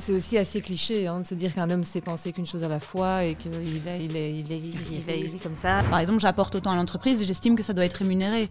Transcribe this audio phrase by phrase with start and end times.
[0.00, 2.68] c'est aussi assez cliché hein, de se dire qu'un homme sait penser qu'une chose à
[2.68, 5.82] la fois et qu'il est, il est, il est, comme ça.
[5.90, 8.50] Par exemple, j'apporte autant à l'entreprise et j'estime que ça doit être rémunéré.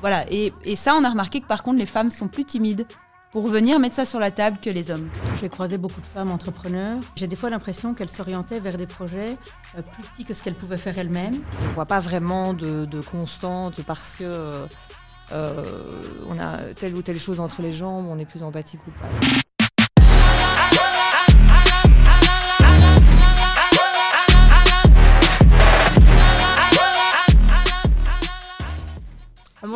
[0.00, 0.24] Voilà.
[0.30, 2.86] Et, ça, on a remarqué que par contre, les femmes sont plus timides
[3.32, 5.08] pour venir mettre ça sur la table que les hommes.
[5.40, 6.98] J'ai croisé beaucoup de femmes entrepreneurs.
[7.16, 9.36] J'ai des fois l'impression qu'elles s'orientaient vers des projets
[9.76, 11.40] euh, plus petits que ce qu'elles pouvaient faire elles-mêmes.
[11.60, 14.66] Je ne vois pas vraiment de, constante parce que
[15.32, 15.64] euh,
[16.28, 19.08] on a telle ou telle chose entre les jambes, on est plus empathique ou pas.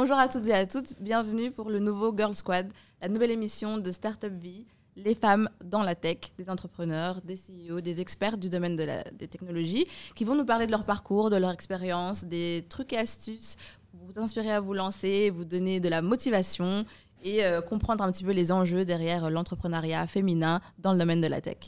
[0.02, 3.79] Bonjour à toutes et à toutes, bienvenue pour le nouveau Girl Squad, la nouvelle émission
[3.79, 4.66] de Startup Vie,
[4.97, 9.87] les femmes dans la tech, des entrepreneurs, des CEO, des experts du domaine des technologies,
[10.16, 13.55] qui vont nous parler de leur parcours, de leur expérience, des trucs et astuces
[13.93, 16.84] pour vous inspirer à vous lancer, vous donner de la motivation
[17.23, 21.29] et euh, comprendre un petit peu les enjeux derrière l'entrepreneuriat féminin dans le domaine de
[21.29, 21.59] la tech.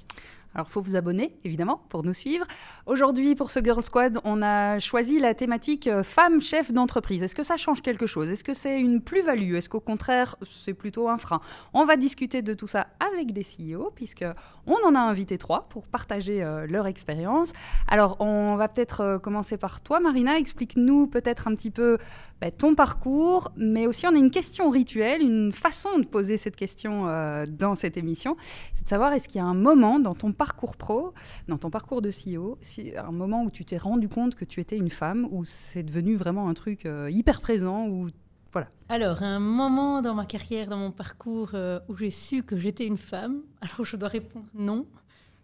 [0.55, 2.47] Alors, faut vous abonner, évidemment, pour nous suivre.
[2.87, 7.25] Aujourd'hui, pour ce Girl Squad, on a choisi la thématique euh, femme chef d'entreprise.
[7.25, 8.31] Est-ce que ça change quelque chose?
[8.31, 9.57] Est-ce que c'est une plus-value?
[9.57, 11.41] Est-ce qu'au contraire, c'est plutôt un frein?
[11.73, 14.25] On va discuter de tout ça avec des CEO, puisque
[14.67, 17.53] on en a invité trois pour partager euh, leur expérience.
[17.89, 20.39] Alors, on va peut-être euh, commencer par toi, Marina.
[20.39, 21.99] Explique-nous peut-être un petit peu
[22.41, 26.55] bah, ton parcours, mais aussi on a une question rituelle, une façon de poser cette
[26.55, 27.07] question
[27.49, 28.37] dans cette émission.
[28.73, 31.15] C'est de savoir est-ce qu'il y a un moment dans ton parcours pro,
[31.49, 34.61] dans ton parcours de CEO, si, un moment où tu t'es rendu compte que tu
[34.61, 38.09] étais une femme, où c'est devenu vraiment un truc euh, hyper présent, où
[38.53, 38.69] voilà.
[38.89, 42.87] Alors, un moment dans ma carrière, dans mon parcours, euh, où j'ai su que j'étais
[42.87, 44.87] une femme, alors je dois répondre non.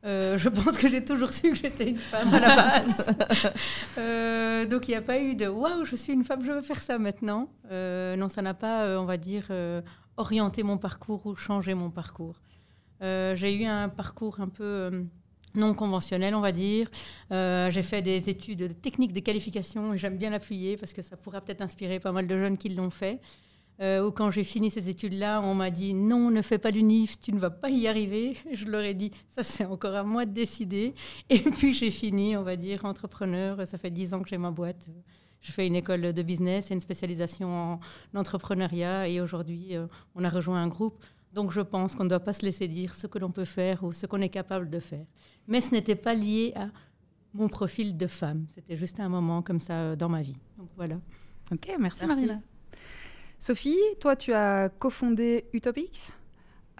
[0.02, 3.14] Euh, je pense que j'ai toujours su que j'étais une femme à la base.
[3.98, 6.62] euh, donc il n'y a pas eu de waouh, je suis une femme, je veux
[6.62, 7.50] faire ça maintenant.
[7.70, 9.48] Euh, non, ça n'a pas, on va dire,
[10.16, 12.40] orienté mon parcours ou changé mon parcours.
[13.02, 15.02] Euh, j'ai eu un parcours un peu euh,
[15.54, 16.88] non conventionnel, on va dire.
[17.32, 21.02] Euh, j'ai fait des études de techniques de qualification et j'aime bien l'appuyer parce que
[21.02, 23.20] ça pourra peut-être inspirer pas mal de jeunes qui l'ont fait.
[23.82, 27.32] Ou quand j'ai fini ces études-là, on m'a dit non, ne fais pas l'UNIF, tu
[27.32, 28.36] ne vas pas y arriver.
[28.52, 30.94] Je leur ai dit ça, c'est encore à moi de décider.
[31.30, 33.66] Et puis j'ai fini, on va dire, entrepreneur.
[33.66, 34.90] Ça fait dix ans que j'ai ma boîte.
[35.40, 37.80] Je fais une école de business et une spécialisation en
[38.14, 39.08] entrepreneuriat.
[39.08, 39.72] Et aujourd'hui,
[40.14, 41.02] on a rejoint un groupe.
[41.32, 43.84] Donc je pense qu'on ne doit pas se laisser dire ce que l'on peut faire
[43.84, 45.06] ou ce qu'on est capable de faire.
[45.46, 46.68] Mais ce n'était pas lié à
[47.34, 48.46] mon profil de femme.
[48.54, 50.38] C'était juste un moment comme ça euh, dans ma vie.
[50.58, 50.96] Donc voilà.
[51.52, 52.26] Ok, merci, Merci.
[52.26, 52.40] Marina.
[53.38, 56.12] Sophie, toi, tu as cofondé Utopix.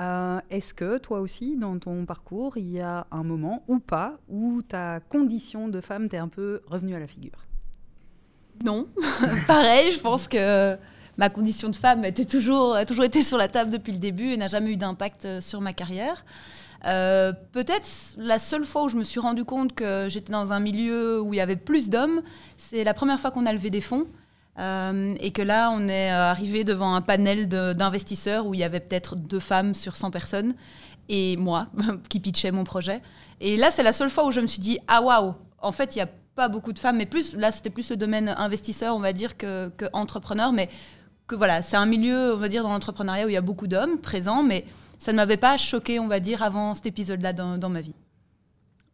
[0.01, 4.19] Euh, Est-ce que toi aussi, dans ton parcours, il y a un moment ou pas
[4.29, 7.47] où ta condition de femme t'est un peu revenue à la figure?
[8.65, 8.89] Non,
[9.47, 10.77] pareil, je pense que
[11.17, 14.33] ma condition de femme était toujours, a toujours été sur la table depuis le début
[14.33, 16.25] et n'a jamais eu d'impact euh, sur ma carrière.
[16.87, 20.61] Euh, Peut-être la seule fois où je me suis rendu compte que j'étais dans un
[20.61, 22.23] milieu où il y avait plus d'hommes,
[22.57, 24.07] c'est la première fois qu'on a levé des fonds.
[24.59, 28.81] Euh, et que là, on est arrivé devant un panel d'investisseurs où il y avait
[28.81, 30.55] peut-être deux femmes sur 100 personnes
[31.09, 31.69] et moi
[32.09, 33.01] qui pitchais mon projet.
[33.41, 35.95] Et là, c'est la seule fois où je me suis dit ah waouh, en fait,
[35.95, 38.97] il n'y a pas beaucoup de femmes, mais plus là, c'était plus le domaine investisseur,
[38.97, 39.85] on va dire, que, que
[40.53, 40.69] mais
[41.31, 43.69] que voilà, c'est un milieu, on va dire, dans l'entrepreneuriat où il y a beaucoup
[43.69, 44.65] d'hommes présents, mais
[44.99, 47.95] ça ne m'avait pas choqué, on va dire, avant cet épisode-là dans, dans ma vie.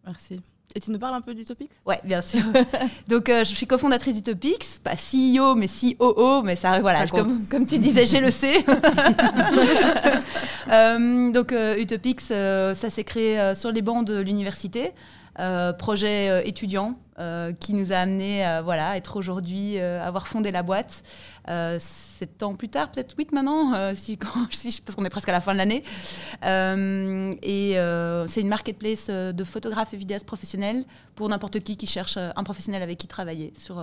[0.04, 0.40] Merci.
[0.74, 2.42] Et tu nous parles un peu d'Utopix Ouais, bien sûr.
[3.08, 7.46] Donc, euh, je suis cofondatrice d'Utopix, pas CEO, mais COO, mais ça, voilà, je- comme,
[7.46, 8.52] comme tu disais, j'ai le C.
[10.68, 14.92] Euh, donc, euh, Utopix, ça s'est créé sur les bancs de l'université.
[15.38, 20.50] Euh, projet euh, étudiant euh, qui nous a amené à voilà, être aujourd'hui, avoir fondé
[20.50, 21.02] la boîte.
[21.78, 24.16] Sept ans plus tard, peut-être huit maintenant, si,
[24.84, 25.82] parce qu'on est presque à la fin de l'année.
[27.42, 27.76] Et
[28.28, 32.82] c'est une marketplace de photographes et vidéastes professionnels pour n'importe qui qui cherche un professionnel
[32.82, 33.82] avec qui travailler sur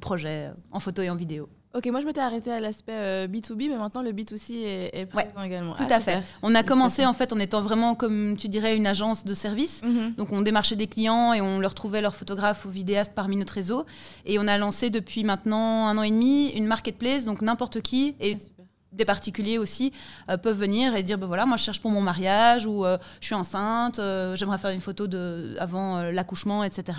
[0.00, 1.48] projet en photo et en vidéo.
[1.72, 5.14] Ok, moi je m'étais arrêtée à l'aspect euh, B2B, mais maintenant le B2C est, est
[5.14, 5.74] Ouais, présent également.
[5.74, 6.18] Tout Ah, à super.
[6.18, 6.24] fait.
[6.42, 9.80] On a commencé en fait en étant vraiment, comme tu dirais, une agence de service.
[9.84, 10.14] Mhm.
[10.16, 13.52] Donc on démarchait des clients et on leur trouvait leurs photographes ou vidéastes parmi notre
[13.52, 13.86] réseau.
[14.26, 18.16] Et on a lancé depuis maintenant un an et demi une marketplace, donc n'importe qui,
[18.18, 18.59] et Ah.
[18.92, 19.92] Des particuliers aussi,
[20.28, 22.98] euh, peuvent venir et dire, ben voilà, moi je cherche pour mon mariage ou euh,
[23.20, 26.98] je suis enceinte, euh, j'aimerais faire une photo de, avant l'accouchement, etc.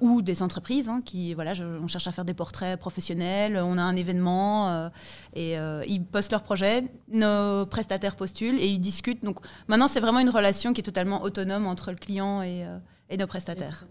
[0.00, 1.52] Ou des entreprises hein, qui, voilà,
[1.82, 4.90] on cherche à faire des portraits professionnels, on a un événement
[5.34, 9.22] et ils postent leur projet, nos prestataires postulent et ils discutent.
[9.22, 9.38] Donc
[9.68, 12.66] maintenant c'est vraiment une relation qui est totalement autonome entre le client et,
[13.08, 13.86] et nos prestataires.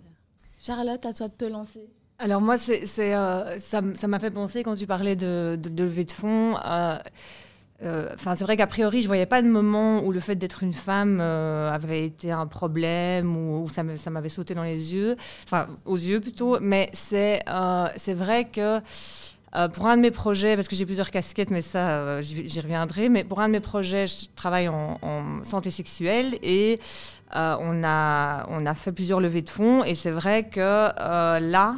[0.62, 1.90] Charlotte, à toi de te lancer.
[2.22, 6.04] Alors moi, c'est, euh, ça, m'a fait penser quand tu parlais de, de, de levée
[6.04, 6.58] de fonds.
[6.66, 6.98] euh,
[7.82, 10.74] euh, c'est vrai qu'a priori, je voyais pas de moment où le fait d'être une
[10.74, 15.96] femme avait été un problème ou, ou ça m'avait sauté dans les yeux, enfin aux
[15.96, 16.60] yeux plutôt.
[16.60, 18.82] Mais c'est vrai que
[19.74, 23.08] pour un de mes projets, parce que j'ai plusieurs casquettes, mais ça, j'y reviendrai.
[23.08, 24.98] Mais pour un de mes projets, je travaille en,
[25.44, 26.82] santé sexuelle et
[27.34, 30.60] on a on a fait plusieurs levées de fonds et c'est vrai que
[31.40, 31.78] là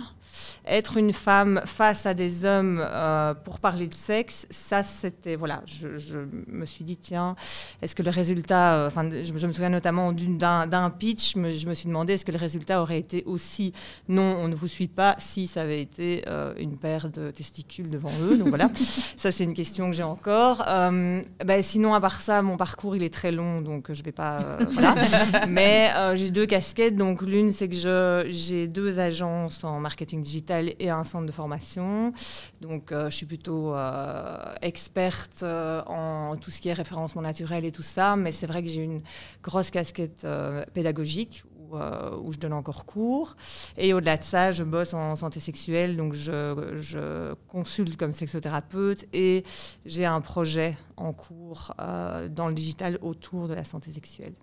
[0.67, 5.61] être une femme face à des hommes euh, pour parler de sexe, ça c'était voilà,
[5.65, 7.35] je, je me suis dit tiens,
[7.81, 11.51] est-ce que le résultat, euh, enfin je, je me souviens notamment d'un pitch, je me,
[11.51, 13.73] je me suis demandé est-ce que le résultat aurait été aussi
[14.07, 17.89] non, on ne vous suit pas si ça avait été euh, une paire de testicules
[17.89, 18.69] devant eux, donc voilà,
[19.17, 20.63] ça c'est une question que j'ai encore.
[20.65, 24.57] Ben, sinon à part ça, mon parcours il est très long, donc je vais pas
[24.71, 24.95] voilà,
[25.47, 30.89] mais j'ai deux casquettes, donc l'une c'est que j'ai deux agences en marketing digital et
[30.89, 32.13] un centre de formation.
[32.61, 37.65] Donc euh, je suis plutôt euh, experte euh, en tout ce qui est référencement naturel
[37.65, 39.01] et tout ça, mais c'est vrai que j'ai une
[39.43, 40.25] grosse casquette
[40.73, 43.37] pédagogique où, je donne encore cours.
[43.77, 49.05] Et au-delà de ça, je bosse en santé sexuelle, donc je, je consulte comme sexothérapeute
[49.13, 49.45] et
[49.85, 54.33] j'ai un projet en cours dans le digital autour de la santé sexuelle.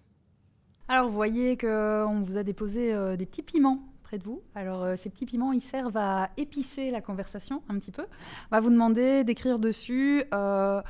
[0.89, 4.43] Alors, vous voyez qu'on vous a déposé des petits piments près de vous.
[4.55, 8.07] Alors, euh, ces petits piments, ils servent à épicer la conversation un petit peu.
[8.51, 10.81] On va vous demander d'écrire dessus euh,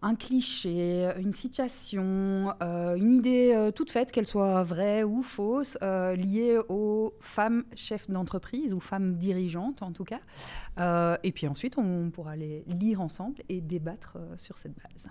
[0.00, 6.56] un cliché, une situation, euh, une idée toute faite, qu'elle soit vraie ou fausse, liée
[6.68, 10.20] aux femmes chefs d'entreprise ou femmes dirigeantes en tout cas.
[11.24, 15.10] Et puis ensuite, on pourra les lire ensemble et débattre sur cette base.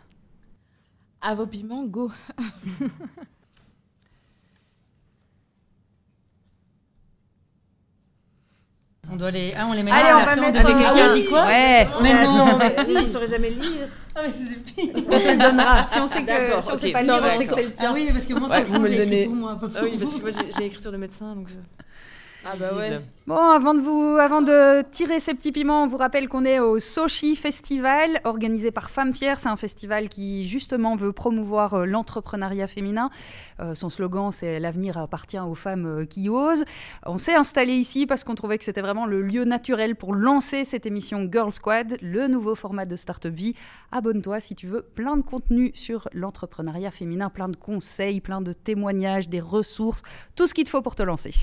[1.19, 2.09] À vos piments, go.
[9.11, 9.53] On doit les.
[9.57, 10.61] Ah, on les met Allez, là, on va après, mettre.
[10.61, 11.87] doit- Avec un- quelqu'un dit quoi Ouais.
[12.01, 13.87] Mais non, mais si, je saurais jamais lire.
[14.15, 14.93] Ah, mais c'est pire.
[14.95, 15.85] On te le donnera.
[15.91, 16.79] Si on sait que si on ok.
[16.79, 17.93] sait pas Non, lire, on on sait que c'est le Ah tien.
[17.93, 19.25] oui, parce que moi, Ouais, faut vous me le donnez.
[19.25, 21.55] pour moi, pas Ah oui, parce que moi j'ai j'ai écriture de médecin, donc je...
[22.45, 22.99] Ah bah ouais.
[23.27, 26.59] Bon, avant de, vous, avant de tirer ces petits piments, on vous rappelle qu'on est
[26.59, 29.39] au Sochi Festival, organisé par Femmes Fières.
[29.39, 33.11] C'est un festival qui, justement, veut promouvoir euh, l'entrepreneuriat féminin.
[33.59, 36.65] Euh, son slogan, c'est «L'avenir appartient aux femmes euh, qui osent».
[37.05, 40.65] On s'est installé ici parce qu'on trouvait que c'était vraiment le lieu naturel pour lancer
[40.65, 43.53] cette émission Girl Squad, le nouveau format de Startup Vie.
[43.91, 48.53] Abonne-toi si tu veux plein de contenu sur l'entrepreneuriat féminin, plein de conseils, plein de
[48.53, 50.01] témoignages, des ressources,
[50.35, 51.33] tout ce qu'il te faut pour te lancer.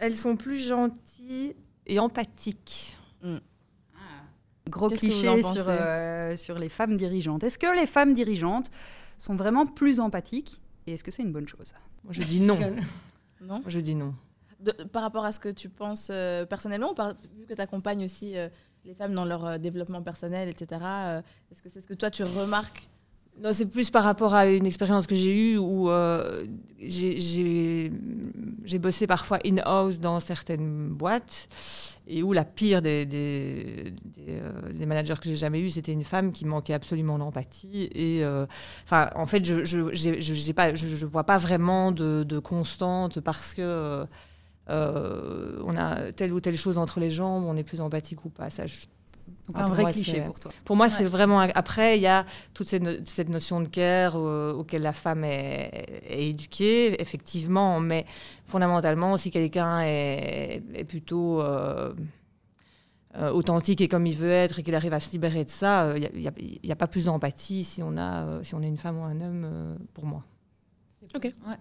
[0.00, 1.54] Elles sont plus gentilles
[1.86, 2.96] et empathiques.
[4.68, 7.42] Gros Qu'est-ce que vous cliché sur, euh, sur les femmes dirigeantes.
[7.42, 8.70] Est-ce que les femmes dirigeantes
[9.18, 11.72] sont vraiment plus empathiques et est-ce que c'est une bonne chose?
[12.04, 12.58] Moi, je dis non.
[13.42, 13.62] Non?
[13.66, 14.14] Je dis non.
[14.60, 17.60] De- Par rapport à ce que tu penses euh, personnellement, ou par- vu que tu
[17.60, 18.48] accompagnes aussi euh,
[18.84, 22.10] les femmes dans leur euh, développement personnel, etc., euh, est-ce que c'est ce que toi
[22.10, 22.88] tu remarques
[23.38, 26.44] Non, c'est plus par rapport à une expérience que j'ai eue où euh,
[26.78, 27.90] j'ai-
[28.78, 31.48] bossé parfois in-house dans certaines boîtes
[32.06, 33.06] et où la pire des,
[34.28, 37.88] euh, managers que j'ai jamais eu, c'était une femme qui manquait absolument d'empathie.
[37.94, 38.46] Et euh,
[38.84, 44.04] enfin, en fait, je je vois pas vraiment de, de constante parce que
[44.68, 48.50] on a telle ou telle chose entre les jambes, on est plus empathique ou pas.
[48.50, 48.64] Ça,
[49.46, 50.50] Donc Ah, un pour vrai moi, cliché c'est- pour toi.
[50.64, 50.92] pour moi, Ouais.
[50.96, 51.40] c'est vraiment.
[51.40, 52.24] Après, il y a
[52.54, 57.80] toute cette, no- cette notion de care euh, auquel la femme est, est éduquée, effectivement,
[57.80, 58.04] mais
[58.46, 61.92] fondamentalement, si quelqu'un est, est plutôt euh,
[63.16, 65.92] euh, authentique et comme il veut être et qu'il arrive à se libérer de ça,
[65.96, 66.32] il n'y a,
[66.62, 69.02] y a- pas plus d'empathie si on a, euh, si on est une femme ou
[69.02, 70.22] un homme, euh, pour moi.
[71.14, 71.24] Ok.
[71.24, 71.56] Ouais.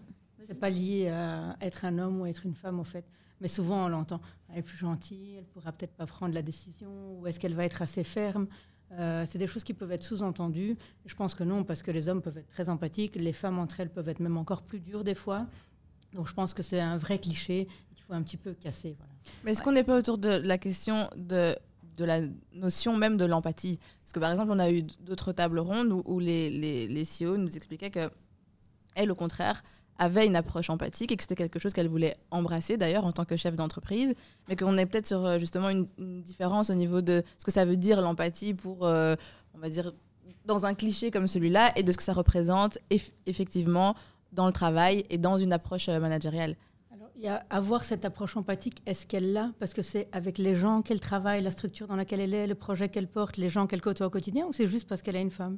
[0.46, 3.06] C'est pas lié à être un homme ou être une femme, en fait.
[3.42, 4.22] Mais souvent, on l'entend.
[4.52, 7.66] Elle est plus gentille, elle pourra peut-être pas prendre la décision, ou est-ce qu'elle va
[7.66, 8.48] être assez ferme?
[8.94, 10.76] Euh, C'est des choses qui peuvent être sous-entendues.
[11.06, 13.80] Je pense que non, parce que les hommes peuvent être très empathiques, les femmes entre
[13.80, 15.46] elles peuvent être même encore plus dures des fois.
[16.14, 18.96] Donc je pense que c'est un vrai cliché qu'il faut un petit peu casser.
[18.98, 19.14] Voilà.
[19.44, 21.56] Mais est-ce qu'on n'est pas autour de la question de,
[21.98, 22.22] de la
[22.56, 23.80] notion même de l'empathie?
[24.04, 27.04] Parce que par exemple, on a eu d'autres tables rondes où, où les, les, les
[27.06, 28.10] CEO nous expliquaient que
[28.96, 29.62] elle, au contraire,
[30.00, 33.26] avait une approche empathique et que c'était quelque chose qu'elle voulait embrasser d'ailleurs en tant
[33.26, 34.16] que chef d'entreprise,
[34.48, 35.88] mais qu'on est peut-être sur euh, justement une,
[36.24, 39.16] différence au niveau de ce que ça veut dire l'empathie pour, euh,
[39.54, 39.94] on va dire,
[40.46, 43.96] dans un cliché comme celui-là et de ce que ça représente eff- effectivement
[44.32, 46.56] dans le travail et dans une approche euh, managériale.
[46.94, 49.52] Alors, y a avoir cette approche empathique, est-ce qu'elle l'a?
[49.60, 52.56] Parce que c'est avec les gens qu'elle travaille, la structure dans laquelle elle est, le
[52.56, 55.22] projet qu'elle porte, les gens qu'elle côtoie au quotidien, ou c'est juste parce qu'elle est
[55.22, 55.58] une femme?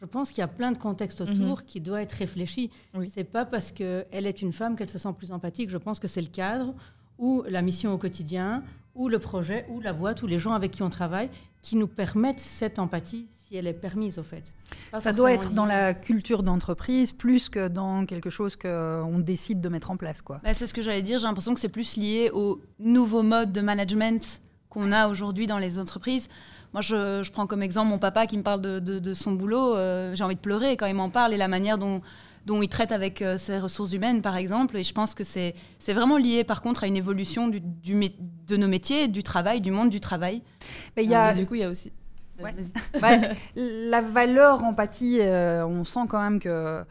[0.00, 2.70] Je pense qu'il y a plein de contextes autour qui doivent être réfléchis.
[2.94, 3.10] Oui.
[3.14, 5.70] C'est pas parce qu'elle est une femme qu'elle se sent plus empathique.
[5.70, 6.74] Je pense que c'est le cadre
[7.18, 8.62] ou la mission au quotidien
[8.96, 11.28] ou le projet, ou la boîte, ou les gens avec qui on travaille,
[11.60, 14.54] qui nous permettent cette empathie, si elle est permise, au fait.
[14.90, 19.60] Pas ça doit être dans la culture d'entreprise plus que dans quelque chose qu'on décide
[19.60, 20.22] de mettre en place.
[20.22, 20.40] quoi.
[20.42, 23.52] Bah, c'est ce que j'allais dire, j'ai l'impression que c'est plus lié au nouveau mode
[23.52, 24.40] de management
[24.76, 26.28] qu'on a aujourd'hui dans les entreprises.
[26.74, 29.32] Moi, je, je, prends comme exemple mon papa qui me parle de, de, de son
[29.32, 29.74] boulot.
[29.74, 32.02] Euh, j'ai envie de pleurer quand il m'en parle et la manière dont,
[32.44, 34.76] dont il traite avec euh, ses ressources humaines, par exemple.
[34.76, 35.54] Et je pense que c'est
[35.88, 37.98] vraiment lié, par contre, à une évolution du, du,
[38.46, 40.42] de nos métiers, du travail, du monde du travail.
[40.94, 41.90] Mais il y a, euh, du coup, il y a aussi...
[42.38, 42.54] Ouais.
[43.00, 43.16] bah,
[43.56, 46.84] la valeur empathie, on sent quand même que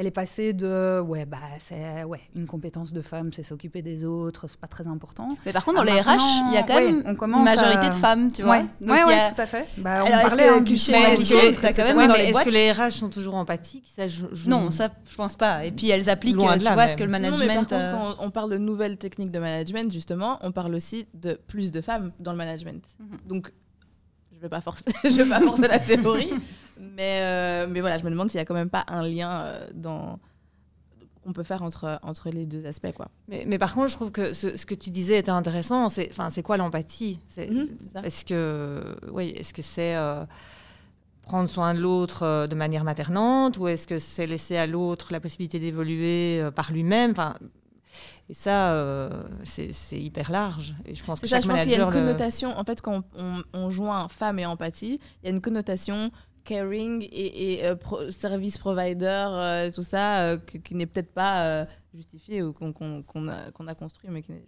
[0.00, 4.06] elle est passée de ouais bah c'est ouais une compétence de femme c'est s'occuper des
[4.06, 5.28] autres c'est pas très important.
[5.44, 8.32] Mais par contre dans les RH il y a quand même une majorité de femmes
[8.32, 8.60] tu vois.
[8.60, 9.32] Ouais, Donc, ouais, a...
[9.32, 9.68] tout à fait.
[9.76, 13.10] Bah, on parlait un cliché cliché quand même dans les est-ce que les RH sont
[13.10, 13.92] toujours empathiques?
[13.94, 14.48] Ça, je, je...
[14.48, 15.66] non ça je pense pas.
[15.66, 16.88] Et puis elles appliquent tu vois même.
[16.88, 17.92] ce que le management non, mais par euh...
[17.98, 21.72] contre, quand on parle de nouvelles techniques de management justement on parle aussi de plus
[21.72, 22.82] de femmes dans le management.
[22.98, 23.28] Mm -hmm.
[23.28, 23.52] donc
[24.32, 26.32] je vais pas forcer je vais pas forcer la théorie
[26.80, 29.42] mais, euh, mais voilà, je me demande s'il n'y a quand même pas un lien
[29.42, 30.18] euh, dans
[31.22, 32.92] qu'on peut faire entre, entre les deux aspects.
[32.96, 33.08] Quoi.
[33.28, 35.90] Mais, mais par contre, je trouve que ce, ce que tu disais était intéressant.
[35.90, 37.18] C'est, c'est quoi l'empathie?
[37.36, 37.64] Mmh,
[38.04, 40.24] Est-ce que, oui, est-ce que c'est euh,
[41.20, 45.20] prendre soin de l'autre de manière maternante ou est-ce que c'est laisser à l'autre la
[45.20, 47.12] possibilité d'évoluer par lui-même?
[48.30, 49.10] Et ça, euh,
[49.42, 50.76] c'est hyper large.
[50.86, 51.72] Et je pense que ça, chaque je pense manager.
[51.72, 55.26] qu'il y a une connotation, en fait, quand on, on, joint femme et empathie, il
[55.26, 56.12] y a une connotation
[56.44, 62.52] caring et, euh, service provider, euh, tout ça, euh, qui, n'est peut-être pas justifié ou
[62.52, 64.44] qu'on qu qu a, construit, mais qui n'est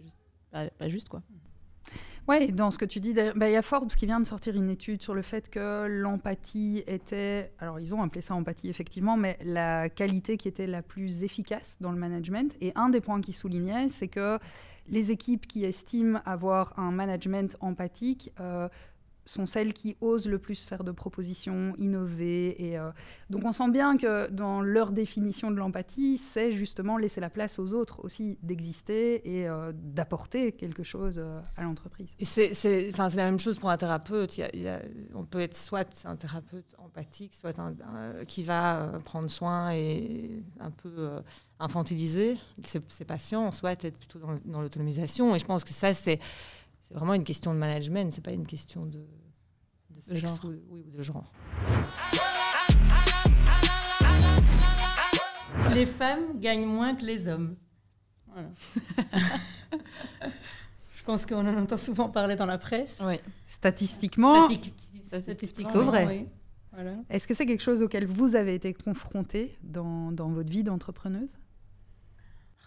[0.51, 1.09] pas, juste.
[1.09, 1.21] quoi.
[2.29, 4.55] Oui, dans ce que tu dis, il bah, y a Forbes qui vient de sortir
[4.55, 9.17] une étude sur le fait que l'empathie était, alors ils ont appelé ça empathie effectivement,
[9.17, 12.55] mais la qualité qui était la plus efficace dans le management.
[12.61, 14.39] Et un des points qu'ils soulignaient, c'est que
[14.87, 18.31] les équipes qui estiment avoir un management empathique
[19.25, 22.55] sont celles qui osent le plus faire de propositions, innover.
[22.63, 22.91] Et, euh,
[23.29, 27.59] donc on sent bien que dans leur définition de l'empathie, c'est justement laisser la place
[27.59, 32.09] aux autres aussi d'exister et euh, d'apporter quelque chose euh, à l'entreprise.
[32.21, 34.41] C'est la même chose pour un thérapeute.
[35.13, 37.73] On peut être soit un thérapeute empathique, soit un,
[38.25, 41.09] qui va prendre soin et un peu
[41.59, 45.35] infantiliser ses, patients, soit être plutôt dans l'autonomisation.
[45.35, 46.19] Et je pense que ça, c'est
[46.83, 49.07] c'est vraiment une question de management, c'est pas une question de,
[49.89, 50.39] de sexe genre.
[50.43, 51.31] Ou, oui, ou de genre.
[55.73, 57.55] Les femmes gagnent moins que les hommes.
[58.27, 58.49] Voilà.
[60.93, 63.01] Je pense qu'on en entend souvent parler dans la presse.
[63.05, 63.15] Oui.
[63.47, 66.05] Statistiquement, statistiquement, statistiquement vrai.
[66.05, 66.27] Oui.
[66.73, 66.95] Voilà.
[67.09, 71.37] Est-ce que c'est quelque chose auquel vous avez été confronté dans, dans votre vie d'entrepreneuse?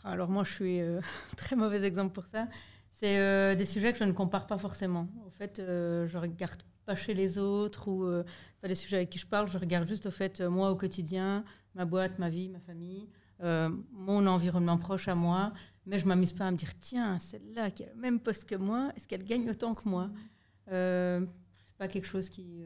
[0.04, 1.00] Alors moi, je suis euh,
[1.36, 2.48] très mauvais exemple pour ça.
[2.98, 5.06] C'est euh, des sujets que je ne compare pas forcément.
[5.26, 8.24] En fait, euh, je regarde pas chez les autres ou euh,
[8.62, 9.48] pas les sujets avec qui je parle.
[9.48, 13.06] Je regarde juste au fait euh, moi au quotidien, ma boîte, ma vie, ma famille,
[13.92, 15.52] mon environnement proche à moi.
[15.84, 18.54] Mais je m'amuse pas à me dire tiens celle-là qui a le même poste que
[18.54, 20.10] moi, est-ce qu'elle gagne autant que moi?
[20.66, 22.64] C'est pas quelque chose qui,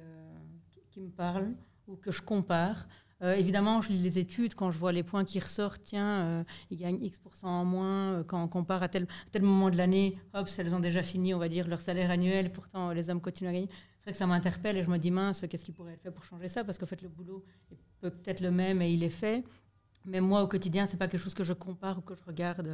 [0.90, 1.56] qui me parle
[1.88, 2.86] ou que je compare.
[3.22, 6.44] Euh, évidemment, je lis les études, quand je vois les points qui ressortent, tiens, euh,
[6.70, 9.06] ils gagnent X% en moins, euh, quand on compare à tel,
[9.42, 12.92] moment de l'année, hop, elles ont déjà fini, on va dire, leur salaire annuel, pourtant
[12.92, 13.68] les hommes continuent à gagner.
[13.98, 16.10] C'est vrai que ça m'interpelle et je me dis, mince, qu'est-ce qui pourrait être fait
[16.10, 16.64] pour changer ça?
[16.64, 19.44] Parce qu'en fait, le boulot est peut-être le même et il est fait.
[20.06, 22.66] Mais moi, au quotidien, c'est pas quelque chose que je compare ou que je regarde.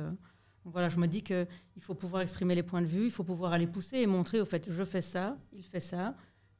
[0.65, 1.47] Donc voilà, je me dis qu'il
[1.81, 4.45] faut pouvoir exprimer les points de vue, il faut pouvoir aller pousser et montrer, au
[4.45, 6.15] fait, je fais ça, il fait ça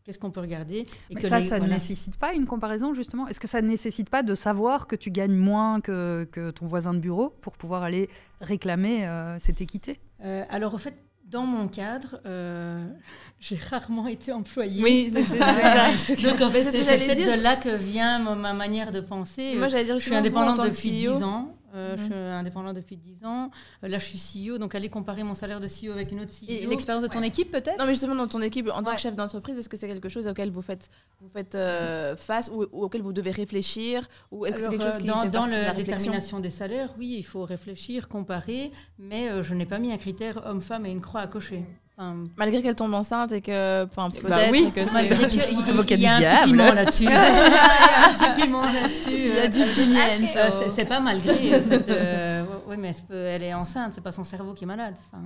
[0.07, 2.95] Qu'est-ce qu'on peut regarder et Mais que ça, les, ça ne nécessite pas une comparaison,
[2.95, 6.53] justement Est-ce que ça ne nécessite pas de savoir que tu gagnes moins que, que
[6.53, 8.09] ton voisin de bureau pour pouvoir aller
[8.41, 9.99] réclamer euh, cette équité?
[10.25, 10.95] Euh, Alors, au fait,
[11.25, 12.87] dans mon cadre, euh,
[13.41, 14.81] j'ai rarement été employée.
[14.81, 16.23] Oui, c'est ça.
[16.31, 19.57] Donc, en fait, c'est peut-être de là que vient ma manière de penser.
[19.59, 21.53] Moi, j'allais dire, je suis indépendante depuis 10 e ans.
[21.77, 21.99] Euh, mmh.
[21.99, 23.51] Je suis indépendante depuis 10 ans.
[23.85, 26.33] Euh, là, je suis CEO, donc aller comparer mon salaire de CEO avec une autre
[26.33, 26.49] CEO.
[26.49, 27.29] Et l'expérience de ton ouais.
[27.29, 27.79] équipe, peut-être?
[27.79, 30.09] Non, mais justement, dans ton équipe, en tant que chef d'entreprise, est-ce que c'est quelque
[30.09, 30.91] chose auquel vous faites,
[31.21, 34.09] vous faites euh, face ou, ou, auquel vous devez réfléchir?
[34.31, 36.95] Ou est-ce que c'est quelque chose qui Dans, fait dans la, la détermination des salaires,
[36.99, 40.91] oui, il faut réfléchir, comparer, mais euh, je n'ai pas mis un critère homme-femme et
[40.91, 41.65] une croix à cocher.
[41.99, 46.03] Enfin, malgré qu'elle tombe enceinte et que enfin peut-être bah oui, que malgré qu'il y,
[46.03, 47.05] y, a un petit piment là-dessus.
[47.05, 49.11] Il y a un petit piment là-dessus.
[49.11, 49.99] Il y a du piment.
[50.37, 54.03] euh, c'est pas malgré en fait, euh, oui mais elle, peut, elle est enceinte c'est
[54.03, 55.23] pas son cerveau qui est malade enfin,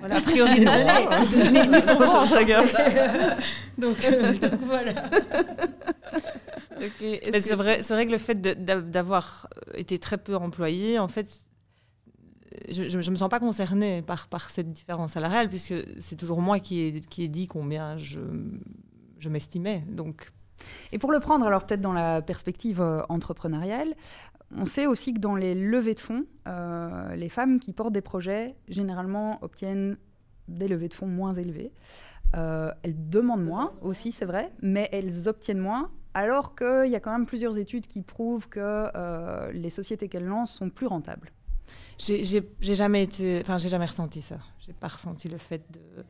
[0.00, 2.38] voilà, a priori, ni, ni son ventre,
[3.78, 4.92] donc, euh, donc voilà.
[6.76, 11.26] Okay, c'est vrai, vrai que le fait d'avoir été très peu employé, en fait,
[12.68, 16.58] je ne me sens pas concernée par, par cette différence salariale, puisque c'est toujours moi
[16.58, 18.20] qui ai, qui ai dit combien je,
[19.18, 19.84] je m'estimais.
[19.88, 20.30] Donc.
[20.92, 23.94] Et pour le prendre, alors peut-être dans la perspective euh, entrepreneuriale,
[24.56, 28.00] on sait aussi que dans les levées de fonds, euh, les femmes qui portent des
[28.00, 29.96] projets, généralement, obtiennent
[30.48, 31.72] des levées de fonds moins élevées.
[32.36, 37.00] Euh, elles demandent moins aussi, c'est vrai, mais elles obtiennent moins, alors qu'il y a
[37.00, 41.32] quand même plusieurs études qui prouvent que les sociétés qu'elles lancent sont plus rentables.
[42.00, 44.38] J'ai jamais été, enfin, j'ai jamais ressenti ça.
[44.66, 46.04] J'ai pas ressenti le fait de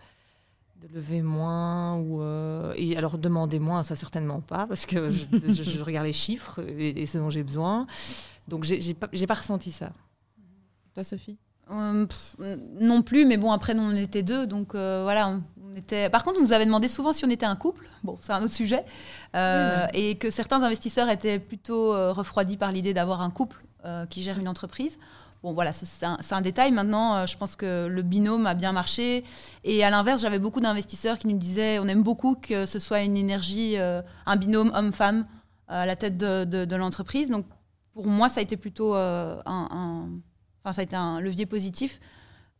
[0.80, 5.82] de lever moins ou euh, et alors demander moins ça certainement pas parce que je,
[5.84, 7.86] regarde les chiffres et, ce dont j'ai besoin.
[8.48, 9.92] Donc j'ai pas pas ressenti ça.
[10.94, 11.38] Toi Sophie?
[11.70, 12.06] Euh,
[12.80, 16.24] non plus mais bon après nous on était deux donc euh, voilà on, était par
[16.24, 17.86] contre on nous avait demandé souvent si on était un couple.
[18.02, 18.84] Bon c'est un autre sujet.
[19.34, 23.62] Et que certains investisseurs étaient plutôt refroidis par l'idée d'avoir un couple
[24.08, 24.98] qui gère une entreprise
[25.42, 26.70] Bon, voilà, c'est un, détail.
[26.70, 29.24] Maintenant, euh, je pense que le binôme a bien marché.
[29.64, 33.00] Et à l'inverse, j'avais beaucoup d'investisseurs qui nous disaient on aime beaucoup que ce soit
[33.02, 35.26] une énergie, euh, un binôme homme-femme
[35.66, 37.30] à la tête de, l'entreprise.
[37.30, 37.46] Donc,
[37.94, 40.08] pour moi, ça a été plutôt euh, un,
[40.64, 42.00] ça a été un levier positif.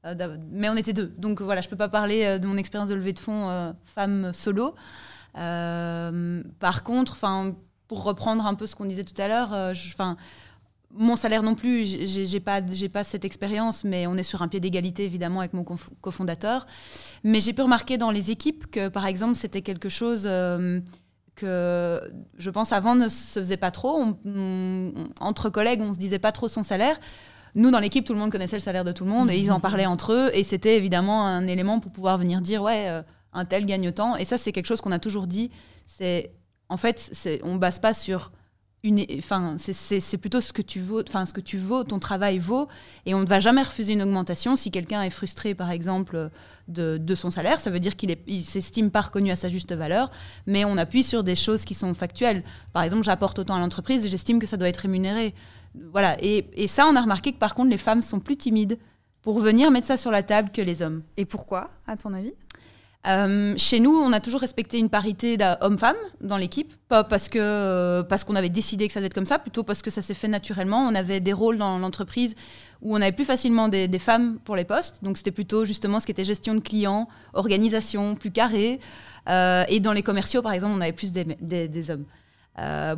[0.04, 1.12] mais on était deux.
[1.18, 4.32] Donc, voilà, je ne peux pas parler de mon expérience de levée de fonds femme
[4.32, 4.74] solo.
[5.34, 7.18] par contre,
[7.88, 10.16] pour reprendre un peu ce qu'on disait tout à l'heure, enfin
[10.92, 12.60] mon salaire non plus, j'ai pas,
[12.92, 15.64] pas cette expérience, mais on est sur un pied d'égalité évidemment avec mon
[16.00, 16.66] cofondateur.
[17.22, 20.80] Mais j'ai pu remarquer dans les équipes que, par exemple, c'était quelque chose euh,
[21.36, 22.00] que
[22.38, 24.02] je pense avant ne se faisait pas trop.
[25.20, 26.98] entre collègues, on se disait pas trop son salaire.
[27.54, 29.50] Nous, dans l'équipe, tout le monde connaissait le salaire de tout le monde et ils
[29.50, 30.30] en parlaient entre eux.
[30.34, 34.16] Et c'était évidemment un élément pour pouvoir venir dire ouais, euh, un tel gagne autant.
[34.16, 35.50] Et ça, c'est quelque chose qu'on a toujours dit.
[35.86, 36.32] C'est
[36.68, 37.10] en fait,
[37.42, 38.30] on base pas sur
[39.18, 42.68] enfin, c'est plutôt ce que tu vaux, enfin ce que tu vaux, ton travail vaut,
[43.06, 46.30] et on ne va jamais refuser une augmentation si quelqu'un est frustré, par exemple,
[46.68, 47.60] de, son salaire.
[47.60, 50.10] Ça veut dire qu'il s'estime pas reconnu à sa juste valeur,
[50.46, 52.42] mais on appuie sur des choses qui sont factuelles.
[52.72, 55.34] Par exemple, j'apporte autant à l'entreprise, j'estime que ça doit être rémunéré.
[55.92, 56.16] Voilà.
[56.20, 58.78] Et ça, on a remarqué que par contre, les femmes sont plus timides
[59.22, 61.02] pour venir mettre ça sur la table que les hommes.
[61.16, 62.32] Et pourquoi, à ton avis?
[63.06, 67.38] Euh, chez nous, on a toujours respecté une parité homme-femme dans l'équipe, pas parce que
[67.40, 70.02] euh, parce qu'on avait décidé que ça devait être comme ça, plutôt parce que ça
[70.02, 70.86] s'est fait naturellement.
[70.86, 72.34] On avait des rôles dans l'entreprise
[72.82, 76.06] où on avait plus facilement des, femmes pour les postes, donc c'était plutôt justement ce
[76.06, 78.80] qui était gestion de clients, organisation plus carrée,
[79.28, 82.04] euh, et dans les commerciaux par exemple, on avait plus des, hommes.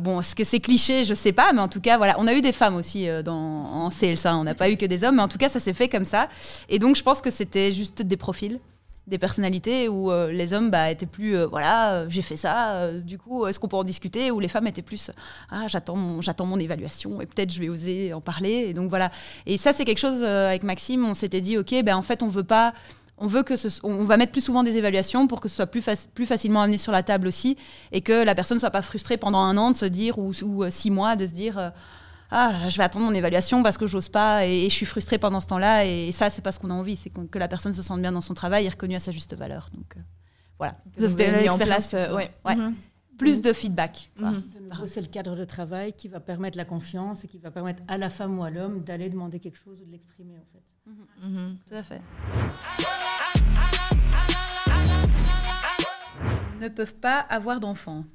[0.01, 1.05] bon, est-ce que c'est cliché?
[1.05, 3.33] Je sais pas, mais en tout cas, voilà, on a eu des femmes aussi dans,
[3.33, 4.35] en CLSA.
[4.35, 6.05] On n'a pas eu que des hommes, mais en tout cas, ça s'est fait comme
[6.05, 6.27] ça.
[6.69, 8.59] Et donc, je pense que c'était juste des profils
[9.07, 12.91] des personnalités où euh, les hommes bah, étaient plus euh, voilà euh, j'ai fait ça
[12.93, 15.11] du coup est-ce qu'on peut en discuter où les femmes étaient plus
[15.49, 18.89] ah j'attends mon, j'attends mon évaluation et peut-être je vais oser en parler et donc
[18.89, 19.11] voilà.
[19.45, 22.29] Et ça c'est quelque chose avec Maxime on s'était dit ok ben en fait on
[22.29, 22.73] veut pas
[23.17, 25.67] on veut que ce, on va mettre plus souvent des évaluations pour que ce soit
[25.67, 25.81] plus,
[26.25, 27.57] facilement amené sur la table aussi
[27.91, 30.31] et que la personne ne soit pas frustrée pendant un an de se dire ou,
[30.43, 31.71] ou six mois de se dire
[32.31, 35.41] ah, je vais attendre mon évaluation parce que j'ose pas et, je suis frustrée pendant
[35.41, 35.85] ce temps-là.
[35.85, 38.11] Et, ça, c'est pas ce qu'on a envie, c'est que, la personne se sente bien
[38.11, 39.69] dans son travail et reconnue à sa juste valeur.
[39.73, 40.01] Donc euh,
[40.57, 40.77] voilà.
[40.97, 41.93] C'était en place.
[41.93, 42.31] Euh, ouais.
[42.45, 42.75] Mhm.
[43.17, 44.09] Plus de feedback.
[44.19, 44.43] Mhm.
[44.87, 47.97] C'est le cadre de travail qui va permettre la confiance et qui va permettre à
[47.97, 50.63] la femme ou à l'homme d'aller demander quelque chose ou de l'exprimer en fait.
[51.21, 51.57] Mhm.
[51.67, 52.01] Tout à fait.
[56.59, 58.05] Ne peuvent pas avoir d'enfants.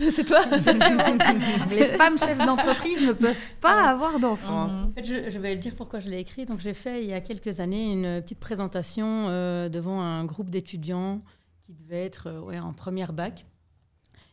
[0.10, 0.40] C'est toi
[1.70, 4.84] Les femmes chefs d'entreprise ne peuvent pas avoir d'enfants.
[4.84, 6.46] En fait, je, vais le dire pourquoi je l'ai écrit.
[6.46, 10.48] Donc, j'ai fait il y a quelques années une petite présentation euh, devant un groupe
[10.48, 11.20] d'étudiants
[11.64, 13.44] qui devait être euh, ouais, en première bac.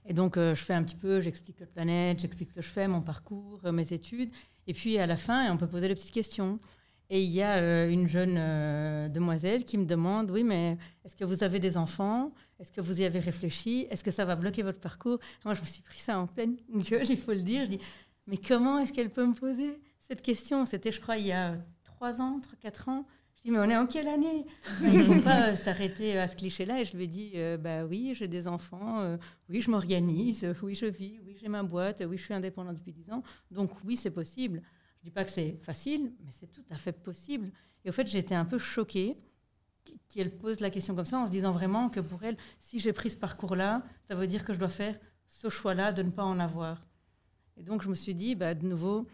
[0.05, 2.69] Et donc, euh, je fais un petit peu, j'explique le planète, j'explique ce que je
[2.69, 4.31] fais, mon parcours, mes études.
[4.67, 6.59] Et puis, à la fin, on peut poser des petites questions.
[7.09, 11.15] Et il y a euh, une jeune euh, demoiselle qui me demande, oui, mais est-ce
[11.15, 12.33] que vous avez des enfants?
[12.59, 13.87] Est-ce que vous y avez réfléchi?
[13.89, 15.19] Est-ce que ça va bloquer votre parcours?
[15.45, 17.65] Moi, je me suis pris ça en pleine gueule, il faut le dire.
[17.65, 17.79] Je dis,
[18.25, 20.65] mais comment est-ce qu'elle peut me poser cette question?
[20.65, 23.05] C'était, je crois, il y a trois ans, trois, quatre ans.
[23.37, 24.45] Je dis, mais on est en quelle année?
[24.81, 26.81] Il ne faut pas s'arrêter à ce cliché-là.
[26.81, 29.17] Et je lui ai dit, euh, bah oui, j'ai des enfants,
[29.47, 32.91] oui, je m'organise, oui, je vis, oui, j'ai ma boîte, oui, je suis indépendante depuis
[32.91, 33.23] dix ans.
[33.51, 34.61] Donc oui, c'est possible.
[35.07, 37.53] Je dis pas que c'est facile, mais c'est tout à fait possible.
[37.85, 39.15] Et au fait, j'étais un peu choquée
[40.09, 42.91] qu'elle pose la question comme ça, en se disant vraiment que pour elle, si j'ai
[42.91, 46.25] pris ce parcours-là, ça veut dire que je dois faire ce choix-là de ne pas
[46.25, 46.85] en avoir.
[47.55, 49.07] Et donc, je me suis dit, bah, de nouveau,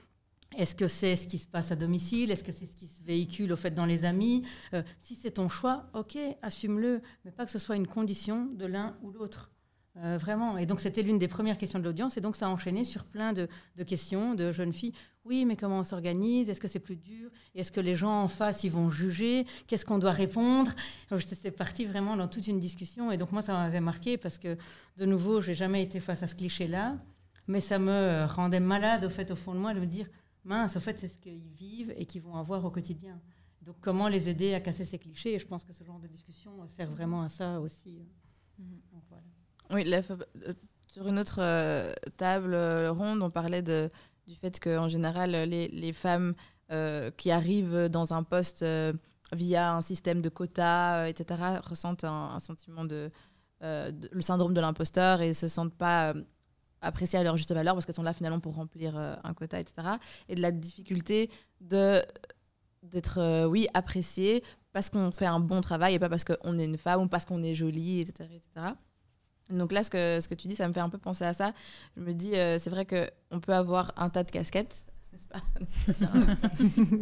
[0.58, 2.32] est-ce que c'est ce qui se passe à domicile?
[2.32, 4.48] Est-ce que c'est ce qui se véhicule au fait dans les amis?
[4.74, 8.66] Euh, Si c'est ton choix, ok, assume-le, mais pas que ce soit une condition de
[8.66, 9.53] l'un ou l'autre.
[9.98, 10.58] Euh, vraiment.
[10.58, 12.18] Et donc, c'était l'une des premières questions de l'audience.
[12.18, 14.94] Et donc, ça a enchaîné sur plein de, de questions de jeunes filles.
[15.24, 16.50] Oui, mais comment on s'organise?
[16.50, 17.30] Est-ce que c'est plus dur?
[17.54, 19.46] Est-ce que les gens en face, ils vont juger?
[19.68, 20.72] Qu'est-ce qu'on doit répondre?
[21.20, 23.12] C'est parti vraiment dans toute une discussion.
[23.12, 24.58] Et donc, moi, ça m'avait marqué parce que,
[24.98, 26.98] de nouveau, j'ai jamais été face à ce cliché-là.
[27.48, 30.08] Mais ça me rendait malade, au fait, au fond de moi, de me dire,
[30.44, 33.22] mince, au fait, c'est ce qu'ils vivent et qu'ils vont avoir au quotidien.
[33.62, 35.36] Donc, comment les aider à casser ces clichés?
[35.36, 38.02] Et je pense que ce genre de discussion sert vraiment à ça aussi.
[38.58, 38.82] Mhm.
[38.92, 39.24] Donc, voilà.
[39.72, 40.54] Oui, euh,
[40.88, 43.90] sur une autre euh, table euh, ronde, on parlait de,
[44.28, 46.34] du fait qu'en général, les, les femmes
[47.18, 48.66] qui arrivent dans un poste
[49.32, 53.12] via un système de quotas, etc., ressentent un, sentiment de,
[53.62, 56.16] le syndrome de l'imposteur et ne se sentent pas
[56.82, 59.88] appréciées à leur juste valeur parce qu'elles sont là finalement pour remplir un quota, etc.
[60.30, 61.30] Et de la difficulté
[61.62, 62.02] de
[62.82, 66.80] d'être, oui, appréciée parce qu'on fait un bon travail et pas parce qu'on est une
[66.80, 68.74] femme ou parce qu'on est jolie, etc., etc.
[69.50, 71.34] Donc là, ce que, ce que tu dis, ça me fait un peu penser à
[71.34, 71.54] ça.
[71.98, 75.42] Je me dis, euh, c'est vrai qu'on peut avoir un tas de casquettes, n'est-ce pas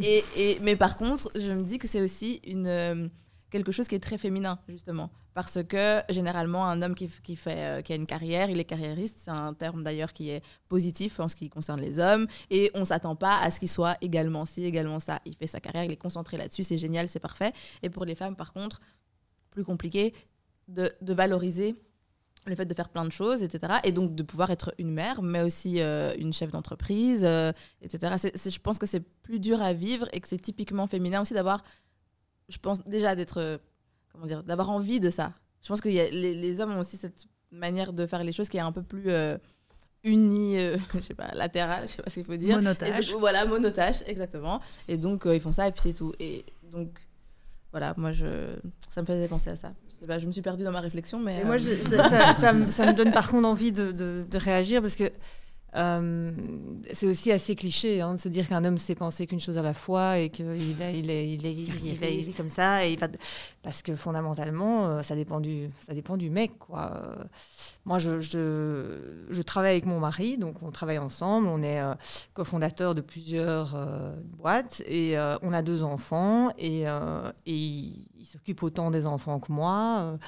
[0.00, 3.08] et, et, Mais par contre, je me dis que c'est aussi une, euh,
[3.52, 5.10] quelque chose qui est très féminin, justement.
[5.34, 8.64] Parce que généralement, un homme qui, qui fait, euh, qui a une carrière, il est
[8.64, 9.18] carriériste.
[9.22, 12.26] C'est un terme d'ailleurs qui est positif en ce qui concerne les hommes.
[12.50, 15.20] Et on ne s'attend pas à ce qu'il soit également ci, également ça.
[15.24, 17.52] Il fait sa carrière, il est concentré là-dessus, c'est génial, c'est parfait.
[17.82, 18.80] Et pour les femmes, par contre,
[19.50, 20.12] plus compliqué
[20.68, 21.74] de, de valoriser
[22.50, 23.74] le fait de faire plein de choses, etc.
[23.84, 27.52] Et donc de pouvoir être une mère, mais aussi euh, une chef d'entreprise, euh,
[27.82, 28.16] etc.
[28.34, 31.62] je pense que c'est plus dur à vivre et que c'est typiquement féminin aussi d'avoir,
[32.48, 33.58] je pense déjà d'être, euh,
[34.12, 35.32] comment dire, d'avoir envie de ça.
[35.62, 38.48] Je pense que y a, les, hommes ont aussi cette manière de faire les choses
[38.48, 39.12] qui est un peu plus
[40.02, 40.56] unie,
[40.94, 42.56] je sais pas, latérale, je sais pas ce qu'il faut dire.
[42.56, 43.14] Monotage.
[43.14, 44.60] voilà, monotage, exactement.
[44.88, 46.12] Et donc ils font ça et puis c'est tout.
[46.18, 46.98] Et donc
[47.70, 48.56] voilà, moi je,
[48.90, 49.72] ça me faisait penser à ça
[50.18, 51.40] je me suis perdue dans ma réflexion, mais.
[51.40, 55.10] Et moi, euh, ça, ça, me, donne par contre envie de, de réagir parce que
[55.74, 56.30] euh,
[56.92, 59.62] c'est aussi assez cliché hein, de se dire qu'un homme sait penser qu'une chose à
[59.62, 62.84] la fois et qu'il est, il est, il est, il est, comme ça.
[62.84, 62.98] Et
[63.62, 66.58] parce que fondamentalement, euh, ça dépend du, ça dépend du mec.
[66.58, 67.02] Quoi.
[67.84, 71.48] Moi, je, je, travaille avec mon mari, donc on travaille ensemble.
[71.48, 71.94] On est euh,
[72.34, 73.76] cofondateur de plusieurs
[74.38, 80.18] boîtes et on a deux enfants et, et il, s'occupe autant des enfants que moi.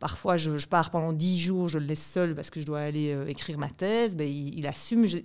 [0.00, 3.12] Parfois, je, pars pendant dix jours, je le laisse seul parce que je dois aller
[3.12, 4.16] euh, écrire ma thèse.
[4.16, 5.06] Ben, il, assume.
[5.06, 5.18] Je,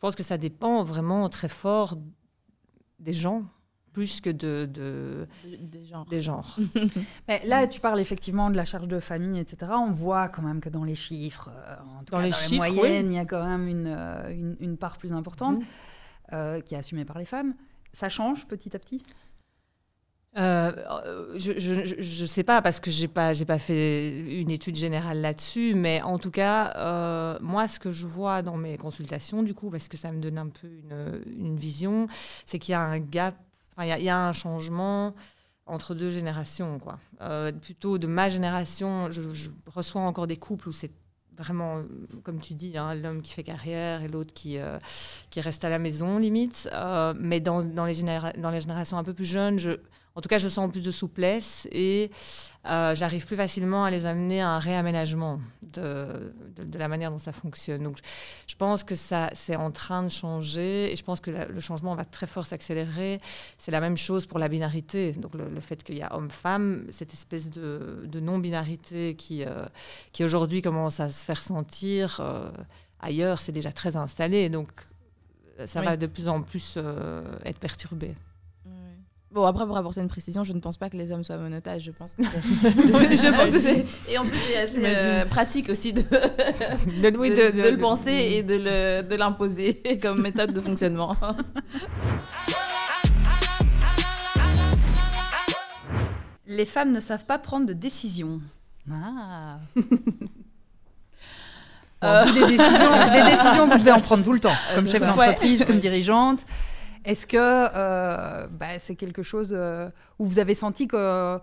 [0.00, 1.96] pense que ça dépend vraiment très fort
[2.98, 3.44] des gens
[3.96, 4.68] plus que de,
[6.10, 6.58] des genres.
[7.28, 9.72] Mais là, tu parles effectivement de la charge de famille, etc.
[9.74, 12.36] On voit quand même que dans les chiffres, euh, en tout dans cas les dans
[12.36, 15.60] chiffres, moyenne, il y a quand même une, euh, une, part plus importante
[16.30, 16.60] mmh.
[16.66, 17.54] qui est assumée par les femmes.
[17.94, 19.02] Ça change petit à petit?
[20.38, 20.72] Euh,
[21.38, 25.74] je ne sais pas parce que j'ai pas j'ai pas fait une étude générale là-dessus,
[25.74, 29.70] mais en tout cas, euh, moi, ce que je vois dans mes consultations, du coup,
[29.70, 32.06] parce que ça me donne un peu une, une vision,
[32.44, 33.34] c'est qu'il y a un gap,
[33.80, 35.14] il y, a un changement
[35.66, 36.98] entre deux générations, quoi.
[37.20, 40.92] Euh, plutôt de ma génération, je, reçois encore des couples où c'est
[41.36, 41.82] vraiment,
[42.22, 44.58] comme tu dis, hein, l'homme qui fait carrière et l'autre qui,
[45.30, 46.68] qui reste à la maison, limite.
[47.16, 48.02] mais dans, dans, les
[48.38, 49.72] dans les générations un peu plus jeunes, je
[50.16, 52.10] en tout cas, je sens plus de souplesse et
[52.64, 55.40] euh, j'arrive plus facilement à les amener à un réaménagement
[55.74, 57.82] de, de, la manière dont ça fonctionne.
[57.82, 57.98] Donc,
[58.46, 61.94] je pense que ça, c'est en train de changer et je pense que le changement
[61.94, 63.20] va très fort s'accélérer.
[63.58, 65.12] C'est la même chose pour la binarité.
[65.12, 69.66] Donc, le, fait qu'il y a homme-femme, cette espèce de, de non-binarité qui, euh,
[70.12, 72.50] qui aujourd'hui commence à se faire sentir euh,
[73.00, 74.48] ailleurs, c'est déjà très installé.
[74.48, 74.70] Donc,
[75.66, 76.78] ça va de plus en plus
[77.44, 78.14] être perturbé.
[79.36, 81.82] Bon, après, pour apporter une précision, je ne pense pas que les hommes soient monotages.
[81.82, 83.84] Je pense que, je pense que c'est.
[84.08, 89.14] Et en plus, c'est assez euh, pratique aussi de, de, de, le penser et de
[89.14, 91.18] l'imposer comme méthode de fonctionnement.
[96.46, 98.40] Les femmes ne savent pas prendre de décision.
[98.90, 99.58] Ah.
[102.04, 102.24] Euh.
[102.24, 105.78] des, décisions, des décisions, vous devez en prendre tout le temps, comme chef d'entreprise, comme
[105.78, 106.46] dirigeante.
[107.06, 109.88] Est-ce que euh, bah, c'est quelque chose euh,
[110.18, 111.38] où vous avez senti que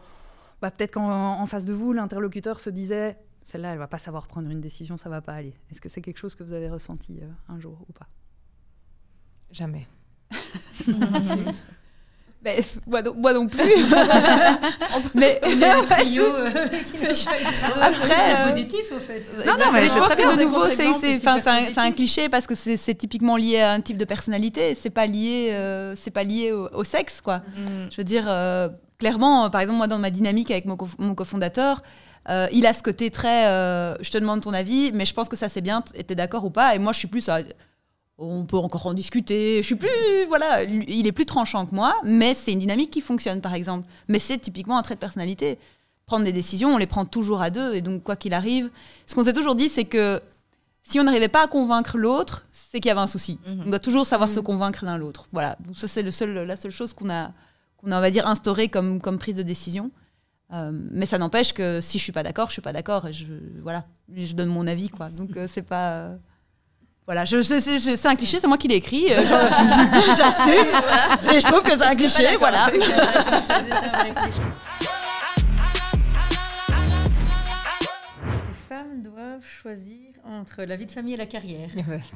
[0.61, 4.49] bah, peut-être qu'en face de vous, l'interlocuteur se disait celle-là, elle va pas savoir prendre
[4.49, 5.53] une décision, ça va pas aller.
[5.71, 8.07] Est-ce que c'est quelque chose que vous avez ressenti euh, un jour ou pas?
[9.51, 9.87] Jamais.
[12.43, 13.61] Ben, moi, non, moi, non, plus.
[15.15, 16.25] mais trio,
[17.81, 19.25] après, positif au fait.
[19.45, 22.95] Non, non, mais je pense que de nouveau, c'est un, un, cliché parce que c'est
[22.95, 24.75] typiquement lié à un type de personnalité.
[24.79, 27.37] C'est pas lié, euh, c'est pas lié au, sexe, quoi.
[27.37, 27.89] Mm.
[27.91, 28.67] Je veux dire, euh,
[28.99, 31.81] clairement, par exemple, moi, dans ma dynamique avec mon, mon cofondateur,
[32.29, 35.27] Euh, il a ce côté très, euh, je te demande ton avis, mais je pense
[35.27, 37.29] que ça c'est bien, t'es d'accord ou pas Et moi, je suis plus,
[38.17, 39.57] on peut encore en discuter.
[39.57, 39.89] Je suis plus,
[40.27, 43.87] voilà, il est plus tranchant que moi, mais c'est une dynamique qui fonctionne, par exemple.
[44.07, 45.57] Mais c'est typiquement un trait de personnalité.
[46.05, 48.69] Prendre des décisions, on les prend toujours à deux, et donc quoi qu'il arrive,
[49.07, 50.21] ce qu'on s'est toujours dit, c'est que
[50.83, 53.39] si on n'arrivait pas à convaincre l'autre, c'est qu'il y avait un souci.
[53.47, 53.63] Mhm.
[53.67, 55.27] On doit toujours savoir se convaincre l'un l'autre.
[55.31, 57.31] Voilà, donc ça c'est le seul, la seule chose qu'on a,
[57.77, 59.91] qu'on a, on va dire, instauré comme, comme prise de décision.
[60.51, 63.13] Euh, mais ça n'empêche que si je suis pas d'accord, je suis pas d'accord et
[63.13, 63.25] je
[63.61, 65.09] voilà, je donne mon avis quoi.
[65.09, 66.15] Donc euh, c'est pas euh,
[67.05, 69.23] voilà, je, je- c'est c'est un cliché, c'est moi qui l'ai écrit, euh,
[70.15, 72.67] j'assume et je trouve que c'est un cliché, voilà.
[78.47, 81.69] Les femmes doivent choisir entre la vie de famille et la carrière.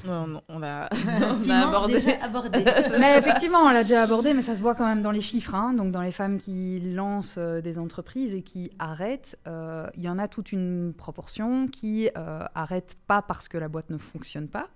[0.06, 0.86] Non, non, on l'a
[1.68, 2.00] abordé.
[2.02, 2.64] déjà abordé.
[3.00, 5.54] Mais effectivement, on l'a déjà abordé, mais ça se voit quand même dans les chiffres.
[5.56, 5.74] hein.
[5.74, 10.10] Donc, dans les femmes qui lancent euh, des entreprises et qui arrêtent, euh, il y
[10.10, 14.48] en a toute une proportion qui euh, arrêtent pas parce que la boîte ne fonctionne
[14.48, 14.68] pas,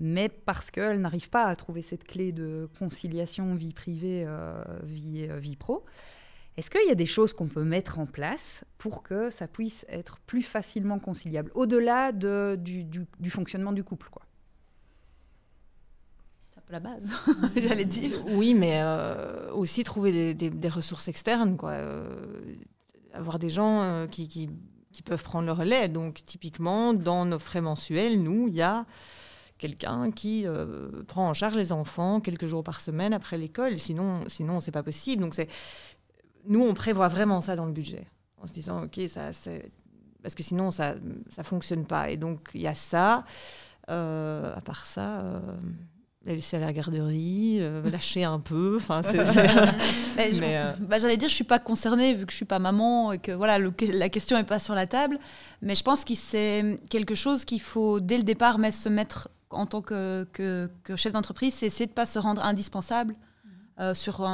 [0.00, 5.26] mais parce qu'elles n'arrivent pas à trouver cette clé de conciliation vie privée, euh, vie,
[5.28, 5.84] euh, vie pro.
[6.56, 9.86] Est-ce qu'il y a des choses qu'on peut mettre en place pour que ça puisse
[9.88, 14.22] être plus facilement conciliable, au-delà de- du, du- du fonctionnement du couple quoi?
[16.50, 17.08] C'est un peu la base,
[17.56, 18.24] j'allais dire.
[18.30, 21.70] Oui, mais euh, aussi trouver des, des- des ressources externes, quoi.
[21.72, 22.04] Euh,
[23.12, 24.50] avoir des gens euh, qui, qui-
[24.92, 25.88] qui peuvent prendre le relais.
[25.88, 28.84] Donc, typiquement, dans nos frais mensuels, nous, il y a
[29.58, 33.76] quelqu'un qui euh, prend en charge les enfants quelques jours par semaine après l'école.
[33.78, 35.22] Sinon, sinon c'est pas possible.
[35.22, 35.48] Donc, c'est
[36.46, 38.06] nous, on prévoit vraiment ça dans le budget,
[38.40, 39.70] en se disant, ok, ça, c'est
[40.22, 40.94] parce que sinon, ça,
[41.28, 42.10] ça fonctionne pas.
[42.10, 43.24] Et donc, il y a ça.
[43.90, 45.20] Euh, à part ça.
[45.20, 45.40] euh,
[46.24, 48.76] la laisser à la garderie, euh, lâcher un peu.
[48.76, 49.00] Enfin,
[50.18, 53.18] euh, bah, j'allais dire, je suis pas concernée vu que je suis pas maman et
[53.18, 55.18] que voilà, le- la question est pas sur la table.
[55.62, 59.30] Mais je pense que c'est quelque chose qu'il faut dès le départ mais se mettre
[59.50, 63.14] en tant que, que- que chef d'entreprise, c'est essayer de pas se rendre indispensable.
[63.80, 64.26] euh, sur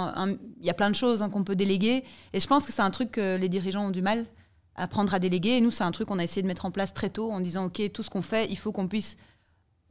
[0.61, 2.81] il y a plein de choses hein, qu'on peut déléguer et je pense que c'est
[2.81, 4.25] un truc que les dirigeants ont du mal
[4.75, 6.71] à prendre à déléguer et nous c'est un truc qu'on a essayé de mettre en
[6.71, 9.17] place très tôt en disant ok tout ce qu'on fait il faut qu'on puisse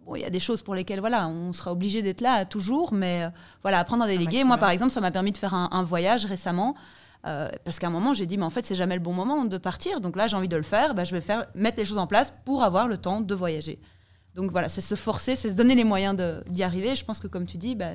[0.06, 2.92] Bon, il y a des choses pour lesquelles voilà, on sera obligé d'être là toujours,
[2.94, 3.30] mais euh,
[3.62, 4.44] voilà, apprendre à déléguer.
[4.44, 6.76] Moi, par exemple, ça m'a permis de faire un, un voyage récemment.
[7.26, 9.46] euh, parce qu'à un moment, j'ai dit, mais en fait, c'est jamais le bon moment
[9.46, 10.02] de partir.
[10.02, 10.94] Donc là, j'ai envie de le faire.
[10.94, 13.80] Bah, je vais faire, mettre les choses en place pour avoir le temps de voyager.
[14.36, 16.16] Donc voilà, c'est se forcer, c'est se donner les moyens
[16.48, 16.96] d'y arriver.
[16.96, 17.92] Je pense que, comme tu dis, bah,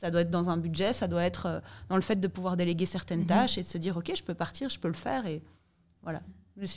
[0.00, 2.56] ça doit être dans un budget, ça doit être euh, dans le fait de pouvoir
[2.56, 5.26] déléguer certaines tâches et de se dire, OK, je peux partir, je peux le faire.
[5.26, 5.42] Et
[6.02, 6.20] voilà.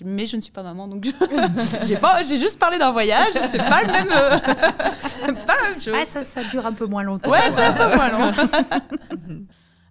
[0.04, 1.06] Mais je- ne suis pas maman, donc
[1.88, 3.32] j'ai pas- j'ai juste parlé d'un voyage.
[3.34, 4.38] C'est pas le même, euh,
[5.46, 5.94] pas la même chose.
[5.98, 7.32] Ah, ça, ça dure un peu moins longtemps.
[7.32, 8.34] Ouais, c'est un peu moins long.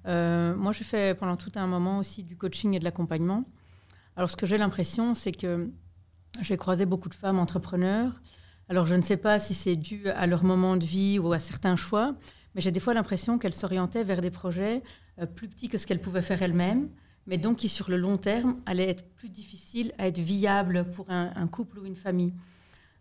[0.07, 3.45] Euh, moi, j'ai fait pendant tout un moment aussi du coaching et de l'accompagnement.
[4.17, 5.69] Alors, ce que j'ai l'impression, c'est que
[6.41, 8.13] j'ai croisé beaucoup de femmes entrepreneurs.
[8.71, 11.39] Alors, je ne sais pas si c'est dû à leur moment de vie ou à
[11.39, 12.15] certains choix,
[12.55, 14.83] mais j'ai des fois l'impression qu'elles s'orientaient vers des projets
[15.19, 16.89] euh, plus petits que ce qu'elles pouvaient faire elles-mêmes,
[17.27, 21.11] mais donc qui, sur le long terme, allaient être plus difficiles à être viables pour
[21.11, 22.35] un, un couple ou une famille.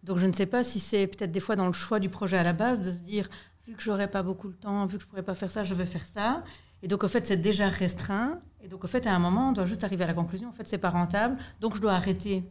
[0.03, 2.37] Donc, je ne sais pas si c'est peut-être des fois dans le choix du projet
[2.37, 3.27] à la base de se dire,
[3.67, 5.73] vu que j'aurai pas beaucoup de temps, vu que je pourrais pas faire ça, je
[5.73, 6.43] vais faire ça.
[6.81, 8.39] Et donc, en fait, c'est déjà restreint.
[8.61, 10.53] Et donc, en fait, à un moment, on doit juste arriver à la conclusion, en
[10.53, 12.45] fait, c'est pas rentable, donc je dois arrêter.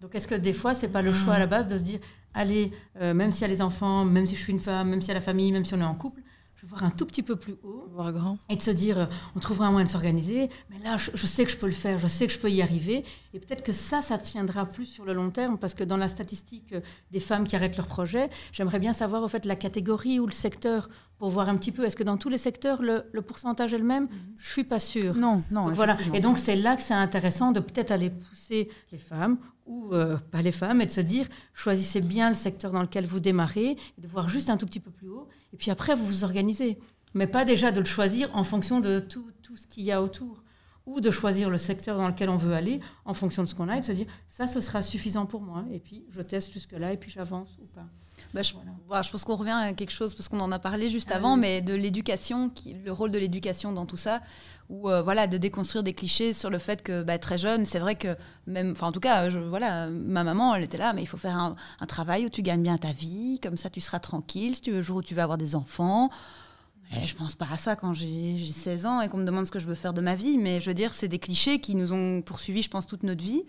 [0.00, 2.00] Donc, est-ce que des fois, c'est pas le choix à la base de se dire,
[2.34, 5.00] allez, euh, même s'il y a les enfants, même si je suis une femme, même
[5.00, 6.22] s'il y a la famille, même si on est en couple,
[6.56, 8.38] je vais voir un tout petit peu plus haut Voir grand.
[8.48, 11.26] et de se dire, euh, on trouvera un moyen de s'organiser, mais là, je, je
[11.26, 13.04] sais que je peux le faire, je sais que je peux y arriver.
[13.34, 16.08] Et peut-être que ça, ça tiendra plus sur le long terme, parce que dans la
[16.08, 20.18] statistique euh, des femmes qui arrêtent leur projet, j'aimerais bien savoir, au fait, la catégorie
[20.20, 23.04] ou le secteur, pour voir un petit peu, est-ce que dans tous les secteurs, le,
[23.12, 24.08] le pourcentage est le même?
[24.38, 25.14] Je suis pas sûre.
[25.16, 25.66] Non, non.
[25.66, 25.96] Donc voilà.
[26.12, 30.16] Et donc c'est là que c'est intéressant de peut-être aller pousser les femmes ou euh,
[30.30, 33.76] pas les femmes et de se dire choisissez bien le secteur dans lequel vous démarrez
[33.98, 36.78] de voir juste un tout petit peu plus haut et puis après vous vous organisez.
[37.14, 40.02] Mais pas déjà de le choisir en fonction de tout, tout ce qu'il y a
[40.02, 40.42] autour
[40.86, 43.68] ou de choisir le secteur dans lequel on veut aller en fonction de ce qu'on
[43.68, 46.52] a et de se dire ça ce sera suffisant pour moi et puis je teste
[46.52, 47.86] jusque là et puis j'avance ou pas.
[48.34, 48.70] Bah, je, Voilà.
[48.88, 51.16] voilà, je pense qu'on revient à quelque chose, parce qu'on en a parlé juste Ah
[51.16, 51.40] avant, oui.
[51.40, 52.50] mais de l'éducation,
[52.84, 54.20] le rôle de l'éducation dans tout ça,
[54.68, 57.78] ou euh, voilà, de déconstruire des clichés sur le fait que bah, très jeune, c'est
[57.78, 58.16] vrai que
[58.46, 61.16] même, enfin en tout cas, je, voilà, ma maman, elle était là, mais il faut
[61.16, 64.54] faire un, un travail où tu gagnes bien ta vie, comme ça tu seras tranquille,
[64.56, 66.10] si tu veux, le jour où tu vas avoir des enfants.
[67.00, 69.46] Et je pense pas à ça quand j'ai j'ai 16 ans et qu'on me demande
[69.46, 71.58] ce que je veux faire de ma vie, mais je veux dire, c'est des clichés
[71.60, 73.42] qui nous ont poursuivis, je pense, toute notre vie.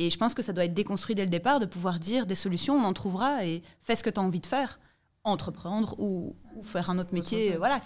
[0.00, 2.36] Et je pense que ça doit être déconstruit dès le départ, de pouvoir dire des
[2.36, 4.78] solutions, on en trouvera et fais ce que tu as envie de faire
[5.24, 7.56] entreprendre ou, ou faire un autre métier.
[7.56, 7.80] Voilà.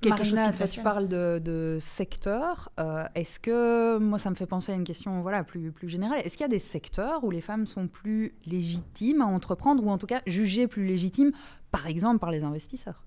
[0.00, 2.70] Quelque Marina, chose tu parles de, de secteur.
[2.78, 6.20] Euh, est-ce que, moi, ça me fait penser à une question voilà, plus, plus générale.
[6.24, 9.90] Est-ce qu'il y a des secteurs où les femmes sont plus légitimes à entreprendre ou
[9.90, 11.32] en tout cas jugées plus légitimes,
[11.72, 13.02] par exemple, par les investisseurs?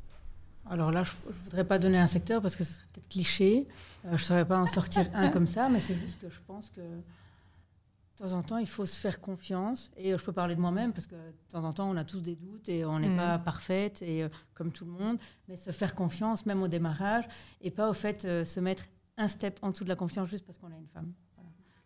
[0.69, 3.67] Alors là, je ne voudrais pas donner un secteur parce que ce serait peut-être cliché.
[4.06, 6.39] Euh, je ne saurais pas en sortir un comme ça, mais c'est juste que je
[6.45, 6.82] pense que
[8.19, 9.91] de temps en temps, il faut se faire confiance.
[9.95, 12.03] Et euh, je peux parler de moi-même parce que de temps en temps, on a
[12.03, 13.17] tous des doutes et on n'est mm.
[13.17, 15.17] pas parfaite, et, euh, comme tout le monde.
[15.47, 17.25] Mais se faire confiance, même au démarrage,
[17.62, 18.86] et pas au fait euh, se mettre
[19.17, 21.13] un step en dessous de la confiance juste parce qu'on a une femme.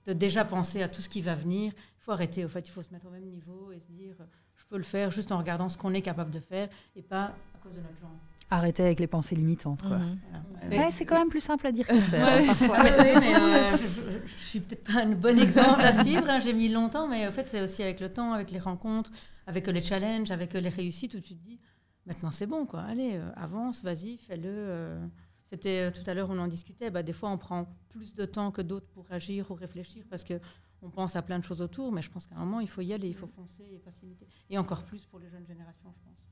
[0.06, 1.72] De déjà penser à tout ce qui va venir.
[1.78, 2.44] Il faut arrêter.
[2.44, 4.16] Au fait, il faut se mettre au même niveau et se dire
[4.56, 7.26] je peux le faire juste en regardant ce qu'on est capable de faire et pas
[7.56, 8.12] à cause de notre genre.
[8.50, 9.82] Arrêter avec les pensées limitantes.
[9.82, 9.98] Quoi.
[9.98, 10.90] Mhm.
[10.90, 12.56] c'est quand même plus simple à dire faire.
[14.26, 16.30] je, suis peut-être pas un bon exemple à suivre.
[16.30, 19.12] Hein, j'ai mis longtemps, mais en fait, c'est aussi avec le temps, avec les rencontres,
[19.48, 21.60] avec les challenges, avec les réussites où tu te dis
[22.06, 22.82] maintenant c'est bon, quoi.
[22.82, 24.50] Allez, euh, avance, vas-y, fais-le.
[24.50, 25.08] Euh.
[25.46, 26.90] C'était euh, tout à l'heure, on en discutait.
[26.90, 30.24] Bah, des fois, on prend plus de temps que d'autres pour agir ou réfléchir parce
[30.24, 30.40] que
[30.82, 31.92] on pense à plein de choses autour.
[31.92, 33.92] Mais je pense qu'à un moment, il faut y aller, il faut foncer et pas
[33.92, 34.28] se limiter.
[34.50, 36.28] Et encore plus pour les jeunes générations, je pense.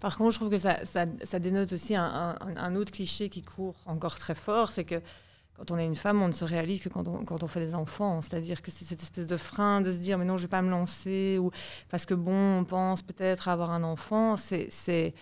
[0.00, 4.18] Par contre, je trouve que ça, ça, dénote aussi un, autre cliché qui court encore
[4.18, 5.00] très fort, c'est que
[5.56, 7.60] quand on est une femme, on ne se réalise que quand on, quand on fait
[7.60, 8.20] des enfants.
[8.20, 10.50] C'est-à-dire que c'est cette espèce de frein de se dire mais non, je ne vais
[10.50, 11.52] pas me lancer, ou
[11.88, 14.36] parce que bon, on pense peut-être avoir un enfant.
[14.36, 15.14] C'est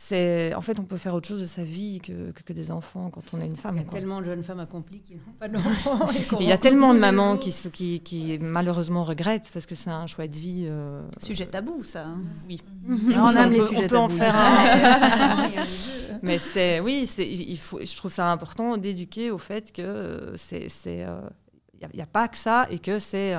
[0.00, 3.10] c'est en fait on peut faire autre chose de sa vie que, que, des enfants
[3.10, 3.78] quand on est une femme.
[3.78, 6.08] Il y a tellement de jeunes femmes accomplies qui n'ont pas d'enfants.
[6.40, 10.06] Il y a tellement de mamans qui, qui, qui, malheureusement regrettent parce que c'est un
[10.06, 10.66] choix de vie.
[10.68, 12.06] Euh, Sujet tabou, ça.
[12.06, 12.20] Hein.
[12.46, 12.62] Oui.
[12.88, 15.48] on, aime les sujets on peut en faire un.
[16.22, 17.80] Mais c'est oui, c'est il faut.
[17.80, 22.06] Je trouve ça important d'éduquer au fait que c'est c'est il euh, n'y a, a,
[22.06, 23.34] pas que ça et que c'est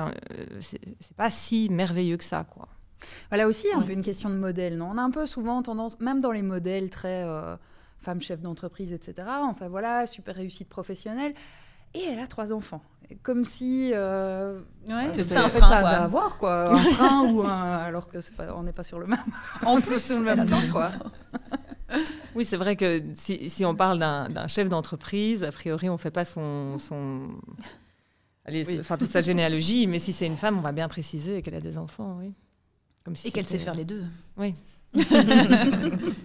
[0.60, 2.68] c'est pas si merveilleux que ça quoi.
[3.30, 4.90] Voilà aussi un peu une question de modèle, non?
[4.92, 7.56] On a un peu souvent tendance, même dans les modèles très euh,
[8.00, 9.28] femme chef d'entreprise, etc.
[9.42, 11.34] Enfin voilà, super réussite professionnelle.
[11.94, 12.82] Et elle a trois enfants.
[13.22, 17.78] Comme si euh, ouais, c'était en fait ça va avoir quoi, un frein ou un,
[17.78, 19.18] alors que pas, on n'est pas sur le même.
[19.66, 20.90] En plus sur le même temps quoi.
[22.36, 25.98] Oui, c'est vrai que si, si on parle d'un chef d'entreprise, a priori, on ne
[25.98, 27.30] fait pas son, son...
[28.44, 31.56] Allez, enfin, toute sa généalogie, mais si c'est une femme, on va bien préciser qu'elle
[31.56, 32.32] a des enfants, oui
[33.24, 34.04] et qu'elle sait faire les deux.
[34.36, 34.54] Oui.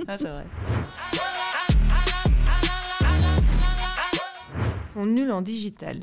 [0.07, 0.45] ah, c'est vrai.
[4.95, 5.99] sont nuls en digital.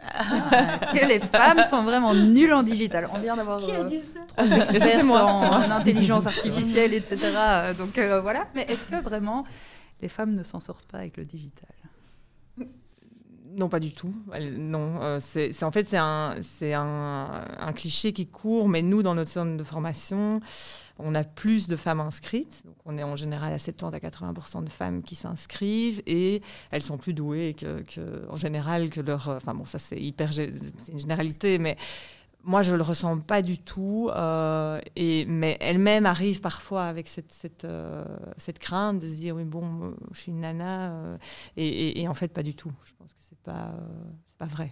[0.00, 3.82] Ah, est-ce que les femmes sont vraiment nulles en digital On vient d'avoir Qui a
[3.82, 7.18] dit ça trois moi, en, intelligence artificielle, etc.
[7.22, 8.46] Euh, donc euh, voilà.
[8.54, 9.44] Mais est-ce que vraiment
[10.00, 11.68] les femmes ne s'en sortent pas avec le digital?
[13.56, 14.14] Non, pas du tout.
[14.58, 16.34] Non, euh, c'est en fait c'est un,
[17.58, 20.40] un, cliché qui court, mais nous dans notre zone de formation,
[20.98, 22.62] on a plus de femmes inscrites.
[22.66, 26.82] Donc on est en général à 70 à 80% de femmes qui s'inscrivent et elles
[26.82, 29.28] sont plus douées que, que, en général que leur.
[29.28, 30.52] Enfin bon, ça c'est hyper, c'est
[30.92, 31.76] une généralité, mais
[32.46, 37.08] moi, je ne le ressens pas du tout, euh, et, mais elle-même arrive parfois avec
[37.08, 38.04] cette, cette, euh,
[38.36, 41.18] cette, crainte de se dire oui, bon, je suis une nana, euh,
[41.56, 42.70] et, et, en fait, pas du tout.
[42.84, 43.74] Je pense que ce n'est pas,
[44.38, 44.70] pas vrai.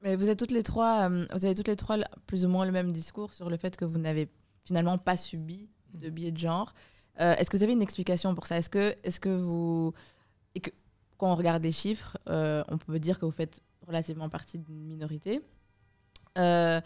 [0.00, 2.72] Mais vous, êtes toutes les trois, vous avez toutes les trois plus ou moins le
[2.72, 4.30] même discours sur le fait que vous n'avez
[4.64, 6.72] finalement pas subi de biais de genre.
[7.18, 8.56] est-ce que vous avez une explication pour ça?
[8.56, 9.92] Est-ce que, est que vous.
[10.54, 10.70] Et que,
[11.18, 15.42] quand on regarde les chiffres, on peut dire que vous faites relativement partie d'une minorité?
[16.36, 16.80] Euh,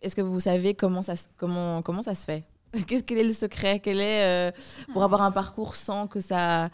[0.00, 2.44] est-ce que vous savez comment ça, comment, comment ça se fait?
[2.86, 3.80] Quel est le secret?
[3.80, 4.52] Quel est euh,
[4.92, 6.70] pour avoir un parcours sans que ça,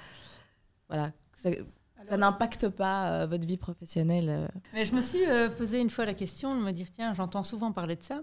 [0.88, 5.24] voilà, ça, n'impacte pas euh, votre vie professionnelle Mais je me suis
[5.56, 8.20] posé une fois la question de me dire tiens, j'entends souvent parler de ça.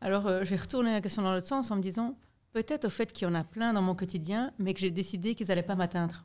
[0.00, 2.16] Alors j'ai retourné la question dans l'autre sens en me disant
[2.52, 5.34] peut-être au fait qu'il y en a plein dans mon quotidien, mais que j'ai décidé
[5.34, 6.24] qu'ils n'allaient pas m'atteindre.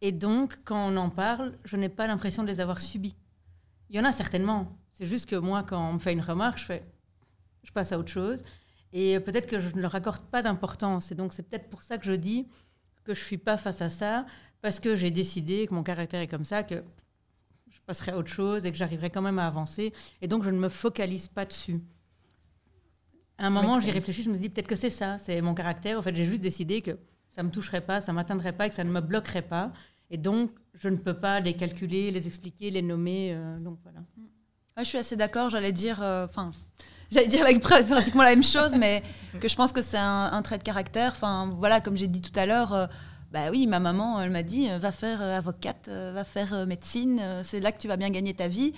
[0.00, 3.16] Et donc, quand on en parle, je n'ai pas l'impression de les avoir subis.
[3.90, 6.58] Il y en a certainement, c'est juste que moi, quand on me fait une remarque,
[6.58, 6.84] je, fais,
[7.64, 8.42] je passe à autre chose.
[8.92, 11.10] Et peut-être que je ne leur accorde pas d'importance.
[11.10, 12.46] Et donc, c'est peut-être pour ça que je dis
[13.02, 14.24] que je ne suis pas face à ça,
[14.62, 16.82] parce que j'ai décidé que mon caractère est comme ça, que
[17.68, 19.92] je passerai à autre chose et que j'arriverai quand même à avancer.
[20.22, 21.80] Et donc, je ne me focalise pas dessus.
[23.36, 25.98] À un moment, j'y réfléchis, je me dis peut-être que c'est ça, c'est mon caractère.
[25.98, 26.92] En fait, j'ai juste décidé que
[27.30, 29.42] ça ne me toucherait pas, ça ne m'atteindrait pas et que ça ne me bloquerait
[29.42, 29.72] pas.
[30.08, 33.34] Et donc, je ne peux pas les calculer, les expliquer, les nommer.
[33.34, 34.00] Euh, donc, voilà
[34.78, 35.50] je suis assez d'accord.
[35.50, 36.50] J'allais dire, euh, enfin,
[37.10, 39.02] j'allais dire pratiquement la même chose, mais
[39.40, 41.12] que je pense que c'est un, trait de caractère.
[41.12, 42.72] Enfin, voilà, comme j'ai dit tout à l'heure.
[42.72, 42.86] Euh,
[43.32, 47.58] bah oui, ma maman, elle m'a dit, va faire euh, avocate, va faire médecine, c'est
[47.58, 48.72] là que tu vas bien gagner ta vie.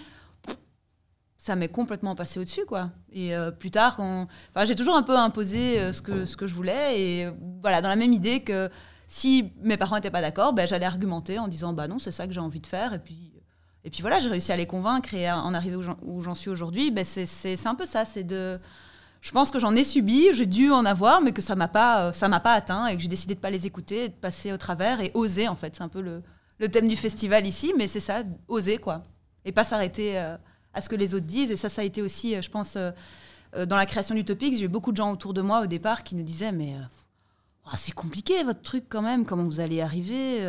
[1.38, 2.90] ça m'est complètement passé au-dessus, quoi.
[3.12, 4.26] Et euh, plus tard, on...
[4.54, 7.00] enfin, j'ai toujours un peu imposé euh, ce, que, ce que je voulais.
[7.00, 8.70] Et euh, voilà, dans la même idée que
[9.06, 12.26] si mes parents n'étaient pas d'accord, ben, j'allais argumenter en disant bah non, c'est ça
[12.26, 12.94] que j'ai envie de faire.
[12.94, 13.32] Et puis,
[13.86, 16.50] et puis voilà, j'ai réussi à les convaincre et à en arriver où j'en suis
[16.50, 16.90] aujourd'hui.
[16.90, 18.58] Ben, c'est un peu ça, c'est de.
[19.20, 22.12] Je pense que j'en ai subi, j'ai dû en avoir, mais que ça m'a pas,
[22.12, 24.56] ça m'a pas atteint et que j'ai décidé de pas les écouter, de passer au
[24.56, 25.76] travers et oser en fait.
[25.76, 29.04] C'est un peu le, thème du festival ici, mais c'est ça, oser quoi,
[29.44, 31.52] et pas s'arrêter à ce que les autres disent.
[31.52, 34.90] Et ça, ça a été aussi, je pense, dans la création d'Utopix, j'ai eu beaucoup
[34.90, 36.74] de gens autour de moi au départ qui nous disaient mais
[37.66, 40.44] oh, c'est compliqué votre truc quand même, comment vous allez arriver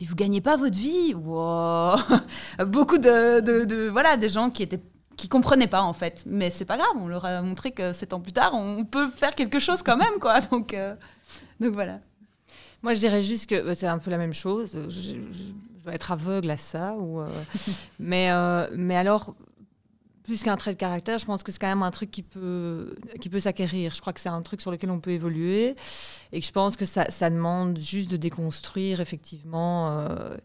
[0.00, 1.14] et vous gagnez pas votre vie.
[2.66, 4.80] Beaucoup de, de, voilà, des gens qui étaient
[5.16, 6.90] qui comprenaient pas en fait, mais c'est pas grave.
[6.96, 9.96] On leur a montré que sept ans plus tard, on peut faire quelque chose quand
[9.96, 10.40] même, quoi.
[10.52, 10.94] Donc, euh,
[11.58, 12.00] donc voilà.
[12.82, 14.78] Moi, je dirais juste que euh, c'est un peu la même chose.
[14.88, 15.14] Je,
[15.82, 17.28] dois être aveugle à ça, ou, euh,
[17.98, 18.30] mais
[18.76, 19.34] mais alors
[20.26, 22.94] plus qu'un trait de caractère, je pense que c'est quand même un truc qui peut,
[23.20, 23.94] qui peut s'acquérir.
[23.94, 25.76] Je crois que c'est un truc sur lequel on peut évoluer
[26.32, 30.36] et que je pense que ça, demande juste de déconstruire effectivement euh,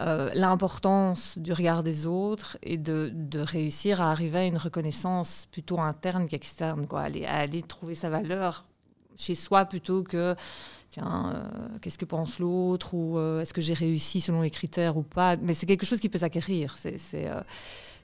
[0.00, 5.80] euh, l'importance du regard des autres et de, réussir à arriver à une reconnaissance plutôt
[5.80, 7.02] interne qu'externe, quoi.
[7.02, 8.64] Aller, à aller trouver sa valeur
[9.16, 10.34] chez soi plutôt que
[10.90, 15.02] tiens, euh, qu'est-ce que pense l'autre ou est-ce que j'ai réussi selon les critères ou
[15.02, 15.36] pas?
[15.36, 16.76] Mais c'est quelque chose qui peut s'acquérir.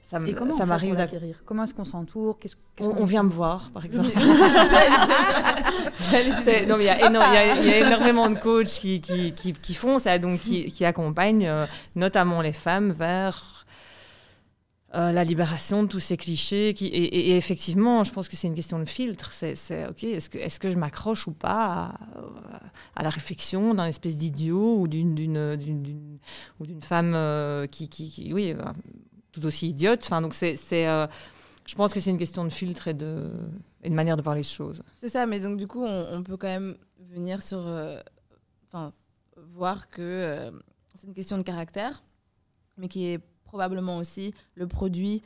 [0.09, 0.19] Ça,
[0.57, 1.43] ça m'arrive d'acquérir.
[1.45, 2.39] Comment est-ce qu'on s'entoure?
[2.81, 4.09] On, vient me voir, par exemple.
[6.67, 11.47] non, il y, a énormément de coachs qui, qui, qui, font ça, donc qui, accompagnent
[11.47, 13.67] euh, notamment les femmes vers
[14.95, 16.73] euh, la libération de tous ces clichés.
[16.73, 19.31] Qui, et, effectivement, je pense que c'est une question de filtre.
[19.35, 21.93] C'est OK, est-ce que, est que je m'accroche ou pas
[22.97, 26.19] à, la réflexion d'un espèce d'idiot ou d'une
[26.81, 28.55] femme euh, qui, qui, oui,
[29.33, 30.01] tout aussi idiote.
[30.05, 31.07] Enfin, donc c'est, euh,
[31.67, 33.31] je pense que c'est une question de filtre et de,
[33.85, 34.83] une manière de voir les choses.
[35.01, 38.01] C'est ça, mais donc du coup, on, peut quand même venir sur, euh,
[38.67, 38.93] enfin,
[39.37, 40.51] voir que euh,
[40.97, 42.03] c'est une question de caractère,
[42.77, 45.23] mais qui est probablement aussi le produit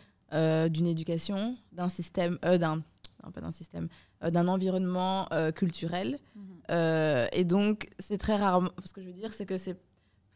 [0.71, 2.81] d'une éducation, d'un système, d'un,
[3.35, 3.89] pas d'un système,
[4.23, 6.19] d'un environnement culturel.
[6.35, 7.29] Mhm.
[7.33, 9.77] et donc, c'est très rarement, ce que je veux dire, c'est que c'est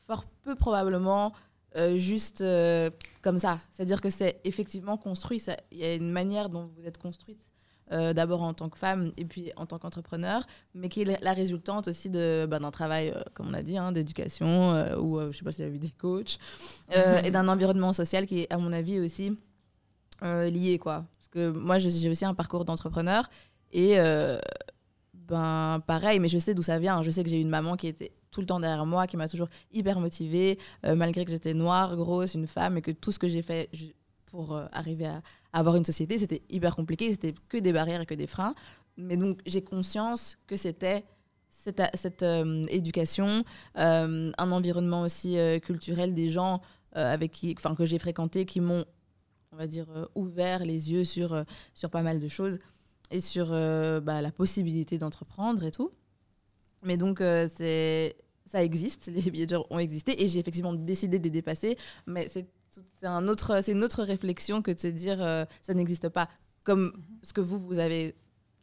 [0.07, 1.33] fort peu probablement
[1.77, 2.91] euh, juste euh,
[3.23, 3.61] comme ça.
[3.73, 5.43] C'est-à-dire que c'est effectivement construit.
[5.73, 7.41] Il y a une manière dont vous êtes construite,
[7.93, 11.33] euh, d'abord en tant que femme et puis en tant qu'entrepreneur, mais qui est la
[11.33, 15.45] résultante aussi bah, d'un travail, comme on a dit, hein, d'éducation, ou je ne sais
[15.45, 16.39] pas s'il y a eu des coachs,
[16.91, 19.39] et d'un environnement social qui est, à mon avis, aussi
[20.23, 20.79] lié.
[20.79, 21.05] Quoi.
[21.17, 23.29] Parce que moi, j'ai aussi un parcours d'entrepreneur
[23.73, 23.97] et
[25.15, 27.03] ben pareil, mais je sais d'où ça vient.
[27.03, 29.29] Je sais que j'ai une maman qui était tout le temps derrière moi, qui m'a
[29.29, 33.19] toujours hyper motivée, euh, malgré que j'étais noire, grosse, une femme, et que tout ce
[33.19, 33.71] que j'ai fait
[34.27, 35.23] pour euh, arriver à,
[35.55, 38.55] avoir une société, c'était hyper compliqué, c'était que des barrières et que des freins.
[38.99, 41.07] Mais donc j'ai conscience que c'était
[41.49, 43.43] cette, cette euh, éducation,
[43.75, 46.61] un environnement aussi culturel des gens
[46.93, 48.85] avec qui, enfin que j'ai fréquenté, qui m'ont,
[49.53, 52.59] on va dire, ouvert les yeux sur, sur pas mal de choses
[53.11, 55.91] et sur bah, la possibilité d'entreprendre et tout.
[56.83, 58.15] Mais donc, c'est
[58.47, 61.77] ça existe, les billets de ont existé et j'ai effectivement décidé de les dépasser,
[62.07, 62.47] mais c'est
[63.03, 66.29] un autre, une autre réflexion que de se dire euh, ça n'existe pas.
[66.65, 66.93] Comme
[67.23, 68.15] ce que vous, vous avez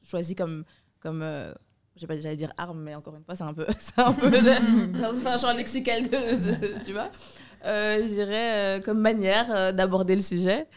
[0.04, 0.66] choisi comme.
[1.00, 1.54] comme euh,
[1.96, 3.66] je sais pas, j'allais dire arme, mais encore une fois, c'est un peu,
[3.98, 4.32] un peu
[5.00, 7.12] dans un champ lexical, de, tu vois.
[7.66, 10.68] Euh, je dirais comme manière d'aborder le sujet.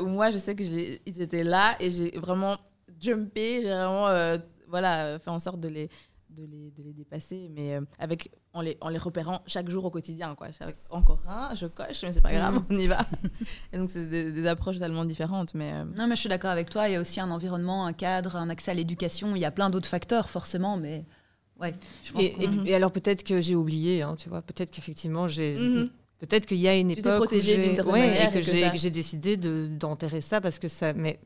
[0.00, 2.56] où moi, je sais que ils étaient là et j'ai vraiment
[3.00, 5.90] jumpé, j'ai vraiment voilà, fait en sorte de les,
[6.30, 9.84] de les, de les dépasser, mais euh, avec, en, les, en les repérant chaque jour
[9.84, 10.34] au quotidien.
[10.34, 10.48] Quoi.
[10.90, 12.64] Encore un, je coche, mais c'est pas grave, mm.
[12.70, 13.06] on y va.
[13.72, 15.54] Et donc, c'est des, approches totalement différentes.
[15.54, 16.88] Mais, euh, Non, mais je suis d'accord avec toi.
[16.88, 19.34] Il y a aussi un environnement, un cadre, un accès à l'éducation.
[19.34, 21.04] Il y a plein d'autres facteurs, forcément, mais.
[21.60, 21.74] Ouais,
[22.04, 25.56] je pense et, et, alors peut-être que j'ai oublié, hein, tu vois, peut-être qu'effectivement j'ai
[25.56, 25.90] mm-hmm.
[26.18, 28.40] Peut-être qu'il y a une époque où j'ai ouais, que
[28.76, 30.92] j'ai décidé d'enterrer ça parce que ça.
[30.92, 31.20] Mais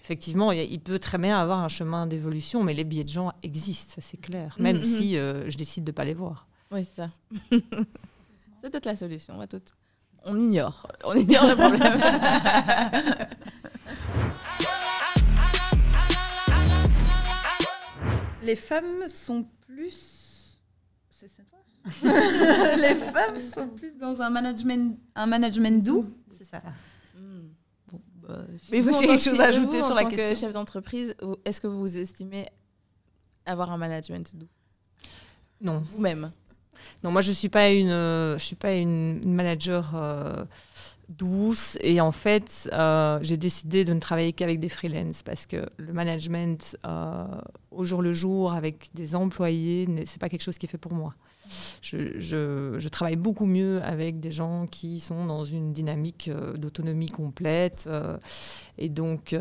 [0.00, 3.94] effectivement, il, peut très bien avoir un chemin d'évolution, mais les billets de gens existent,
[3.96, 5.16] ça c'est clair, mm, même mm, si mm.
[5.16, 6.46] Euh, je décide de pas les voir.
[6.70, 7.08] Oui, c'est ça.
[7.50, 9.34] c'est peut-être la solution.
[9.36, 9.62] On, tout...
[10.24, 12.00] on ignore, on ignore le problème.
[18.42, 20.25] les femmes sont plus.
[22.02, 26.06] Les femmes sont plus dans un management, un management doux.
[26.36, 26.62] C'est ça.
[27.14, 27.48] Hmm.
[28.22, 31.14] Bah, Mais vous avez quelque chose à ajouter sur la question que chef d'entreprise,
[31.44, 32.46] est-ce que vous estimez
[33.44, 34.48] avoir un management doux?
[35.60, 35.84] Non.
[35.94, 36.32] Vous-même?
[37.02, 39.92] Non, moi je suis pas une, je suis pas une manager.
[39.94, 40.44] Euh,
[41.08, 41.76] douce.
[41.80, 45.92] Et en fait, euh, j'ai décidé de ne travailler qu'avec des freelances parce que le
[45.92, 47.24] management euh,
[47.70, 50.94] au jour le jour avec des employés, c'est pas quelque chose qui est fait pour
[50.94, 51.14] moi.
[51.82, 57.88] Je, travaille beaucoup mieux avec des gens qui sont dans une dynamique euh, d'autonomie complète.
[58.78, 59.34] et donc,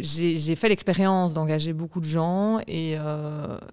[0.00, 2.96] j'ai fait l'expérience d'engager beaucoup de gens et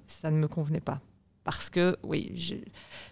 [0.07, 0.99] ça ne me convenait pas.
[1.43, 2.55] Parce que, oui, je,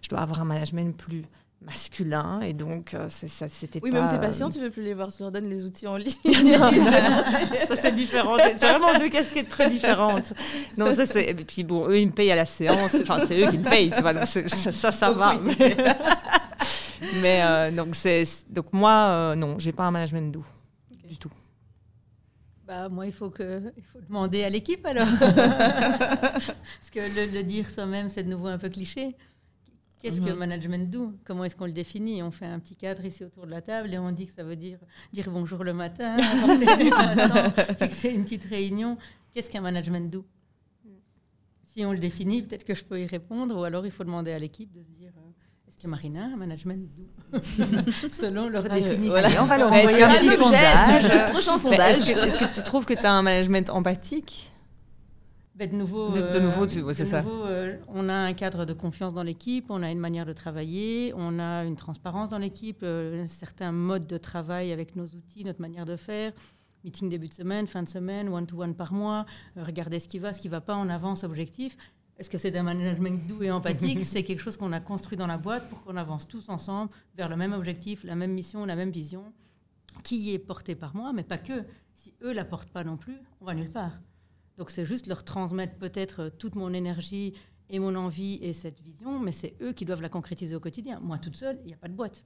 [0.02, 1.24] je dois avoir un management plus
[1.62, 4.02] masculin et donc euh, ça c'était oui pas...
[4.02, 6.14] même tes patients tu veux plus les voir tu leur donnes les outils en ligne.
[6.24, 10.34] Ça c'est différent c'est vraiment deux casquettes très différentes.
[10.78, 13.44] Non ça c'est et puis bon eux ils me payent à la séance enfin c'est
[13.44, 15.34] eux qui me payent tu vois donc ça ça, va.
[17.22, 20.46] mais, euh, donc c'est donc moi euh, non j'ai pas un management doux
[21.06, 21.32] du tout.
[22.66, 25.08] Bah, moi, il faut, que, il faut demander à l'équipe alors.
[25.20, 29.16] Parce que le, le dire soi-même, c'est de nouveau un peu cliché.
[30.00, 32.24] Qu'est-ce que management doux Comment est-ce qu'on le définit?
[32.24, 34.44] On fait un petit cadre ici autour de la table et on dit que ça
[34.44, 34.80] veut dire
[35.12, 36.16] dire bonjour le matin,
[37.80, 38.98] fixer une petite réunion.
[39.34, 40.26] Qu'est-ce qu'un management doux
[41.66, 44.32] Si on le définit, peut-être que je peux y répondre, ou alors il faut demander
[44.32, 47.38] à l'équipe de se dire euh, est-ce que Marina a un management doux
[48.14, 49.12] Selon leur définition.
[49.42, 51.32] on va leur envoyer un petit sondage.
[51.32, 52.10] Prochain sondage.
[52.10, 54.50] Est-ce que, tu trouves que tu as un management empathique?
[55.68, 57.24] De nouveau, de, nouveau euh, c'est ça.
[57.26, 61.14] Euh, on a un cadre de confiance dans l'équipe, on a une manière de travailler,
[61.16, 65.44] on a une transparence dans l'équipe, euh, un certain mode de travail avec nos outils,
[65.44, 66.32] notre manière de faire.
[66.84, 69.26] Meeting début de semaine, fin de semaine, one-to-one par mois,
[69.58, 71.76] regarder ce qui va, ce qui ne va pas, en avance, objectif.
[72.18, 74.00] Est-ce que c'est un management doux et empathique?
[74.06, 77.30] C'est quelque chose qu'on a construit dans la boîte pour qu'on avance tous ensemble vers
[77.30, 79.34] le même objectif, la même mission, la même vision,
[80.04, 81.66] qui est portée par moi, mais pas que.
[81.96, 84.00] Si eux ne la portent pas non plus, on va nulle part.
[84.60, 87.34] Donc c'est juste leur transmettre peut-être euh, toute mon énergie
[87.70, 91.00] et mon envie et cette vision, mais c'est eux qui doivent la concrétiser au quotidien.
[91.02, 92.26] Moi, toute seule, il n'y a pas de boîte.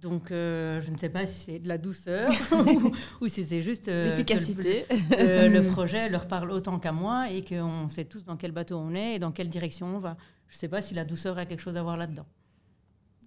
[0.00, 2.32] Donc, euh, je ne sais pas si c'est de la douceur
[3.20, 4.86] ou, si c'est juste euh, l'efficacité.
[5.10, 8.78] Le, le, projet leur parle autant qu'à moi et qu'on sait tous dans quel bateau
[8.78, 10.16] on est et dans quelle direction on va.
[10.48, 12.26] Je ne sais pas si la douceur a quelque chose à voir là-dedans.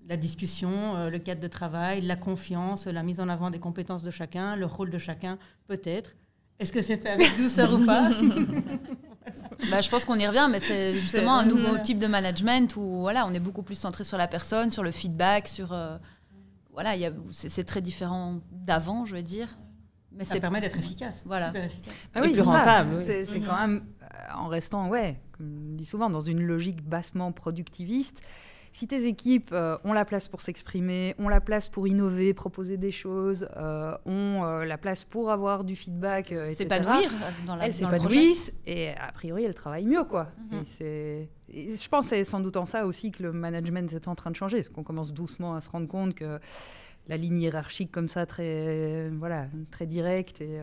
[0.07, 4.09] La discussion, le cadre de travail, la confiance, la mise en avant des compétences de
[4.09, 6.15] chacun, le rôle de chacun, peut-être.
[6.59, 8.09] Est-ce que c'est fait avec douceur ou pas
[9.71, 12.99] bah, Je pense qu'on y revient, mais c'est justement un nouveau type de management où
[12.99, 15.71] voilà, on est beaucoup plus centré sur la personne, sur le feedback, sur...
[15.73, 15.97] Euh,
[16.73, 16.93] voilà,
[17.31, 19.57] c'est très différent d'avant, je veux dire.
[20.11, 21.23] Mais ça permet d'être efficace.
[21.25, 21.51] Voilà.
[21.55, 21.93] efficace.
[22.13, 23.01] Ah oui, plus rentable.
[23.01, 27.31] C'est quand même, euh, en restant, ouais, comme on dit souvent, dans une logique bassement
[27.31, 28.21] productiviste,
[28.71, 32.77] si tes équipes euh, ont la place pour s'exprimer, ont la place pour innover, proposer
[32.77, 36.55] des choses, euh, ont euh, la place pour avoir du feedback, etc.
[36.55, 37.11] S'épanouir
[37.45, 40.27] dans la Elles s'épanouissent et a priori elles travaillent mieux, quoi.
[40.71, 44.15] Et je pense que c'est sans doute en ça aussi que le management est en
[44.15, 46.39] train de changer, parce qu'on commence doucement à se rendre compte que
[47.07, 50.61] la ligne hiérarchique comme ça, très, voilà, très directe et...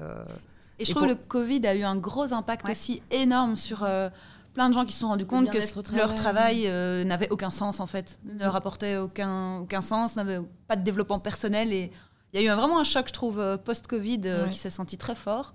[0.78, 3.84] et je trouve que le Covid a eu un gros impact aussi énorme sur
[4.56, 5.58] plein de gens qui se sont rendus compte que
[5.94, 10.38] leur travail euh, n'avait aucun sens en fait, ne leur apportait aucun, aucun sens, n'avait
[10.66, 11.74] pas de développement personnel.
[11.74, 11.92] Et
[12.32, 14.96] il y a eu vraiment un choc, je trouve, euh, post-Covid euh, qui s'est senti
[14.96, 15.52] très fort.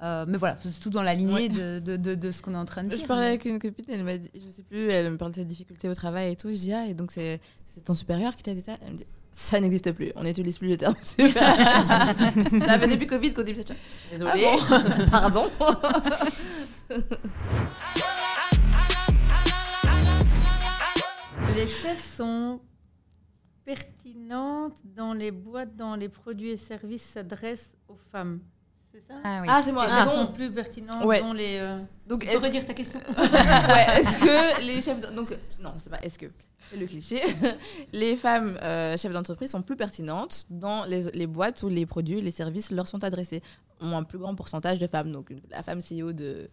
[0.00, 2.84] mais voilà, c'est tout dans la lignée de, de, de, ce qu'on est en train
[2.84, 2.98] de dire.
[2.98, 5.40] Je parlais avec une copine, elle m'a dit, je sais plus, elle me parlait de
[5.40, 6.48] ses difficultés au travail et tout.
[6.48, 7.38] Je dis, ah, et donc c'est
[7.84, 8.78] ton supérieur qui t'a dit ça?
[8.86, 10.10] Elle me dit, ça n'existe plus.
[10.16, 11.34] On n'utilise plus le terme supérieur.
[12.66, 13.74] ça fait depuis Covid qu'on dit ça.
[14.10, 14.46] Désolée.
[14.70, 15.50] Ah Pardon.
[21.62, 22.58] Les chefs sont
[23.64, 28.40] pertinentes dans les boîtes, dans les produits et services s'adressent aux femmes.
[28.90, 29.14] C'est ça?
[29.22, 29.48] Ah, oui.
[29.48, 29.86] ah c'est moi.
[29.86, 31.58] Les chefs sont plus pertinentes dans les.
[31.60, 32.98] Euh, donc, tu peux redire ta question?
[33.16, 35.00] Ouais, Est-ce que les chefs.
[35.14, 36.26] Donc, non, c'est pas est-ce que.
[36.68, 37.20] C'est le cliché.
[37.92, 42.20] les femmes euh, chefs d'entreprise sont plus pertinentes dans les, les, boîtes où les produits,
[42.20, 43.40] les services leur sont adressés.
[43.80, 45.12] Ont un plus grand pourcentage de femmes.
[45.12, 46.50] Donc, la femme CEO de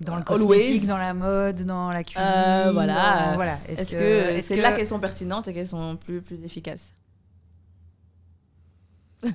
[0.00, 2.22] dans le cosmétique, dans la mode, dans la cuisine.
[2.26, 3.32] Euh, voilà.
[3.34, 3.58] voilà.
[3.68, 6.92] Est-ce que c'est là qu'elles sont pertinentes et qu'elles sont plus, plus efficaces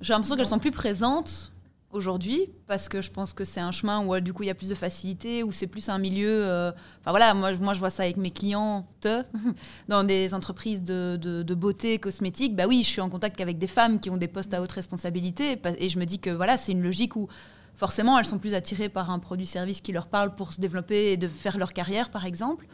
[0.00, 1.52] J'ai l'impression qu'elles sont plus présentes
[1.92, 4.54] aujourd'hui parce que je pense que c'est un chemin où du coup il y a
[4.54, 7.90] plus de facilité où c'est plus un milieu euh, enfin voilà moi, moi je vois
[7.90, 8.86] ça avec mes clients
[9.88, 13.56] dans des entreprises de, de, de, beauté cosmétique bah oui je suis en contact avec
[13.58, 16.58] des femmes qui ont des postes à haute responsabilité et je me dis que voilà
[16.58, 17.28] c'est une logique où
[17.76, 21.16] forcément, elles sont plus attirées par un produit-service qui leur parle pour se développer et
[21.16, 22.66] de faire leur carrière, par exemple.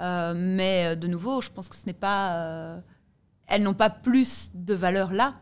[0.00, 2.36] Euh, mais euh, de nouveau, je pense que ce n'est pas.
[2.36, 2.80] Euh,
[3.46, 5.34] elles n'ont pas plus de valeur là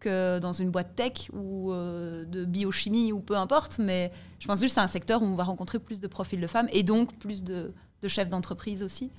[0.00, 3.78] que dans une boîte tech ou de biochimie ou peu importe.
[3.78, 6.40] Mais je pense juste que c'est un secteur où on va rencontrer plus de profils
[6.40, 7.74] de femmes et donc plus de,
[8.06, 9.10] chefs d'entreprise aussi.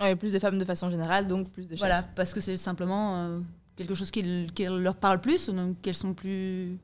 [0.00, 1.78] Ouais, plus de femmes de façon générale, donc plus de chefs.
[1.78, 3.40] Voilà, parce que c'est simplement
[3.74, 6.78] quelque chose qui, qui leur parle plus, donc qu'elles sont plus,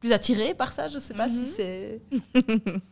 [0.00, 0.88] plus attirées par ça.
[0.88, 1.46] Je sais pas si Mhm.
[1.56, 2.02] c'est.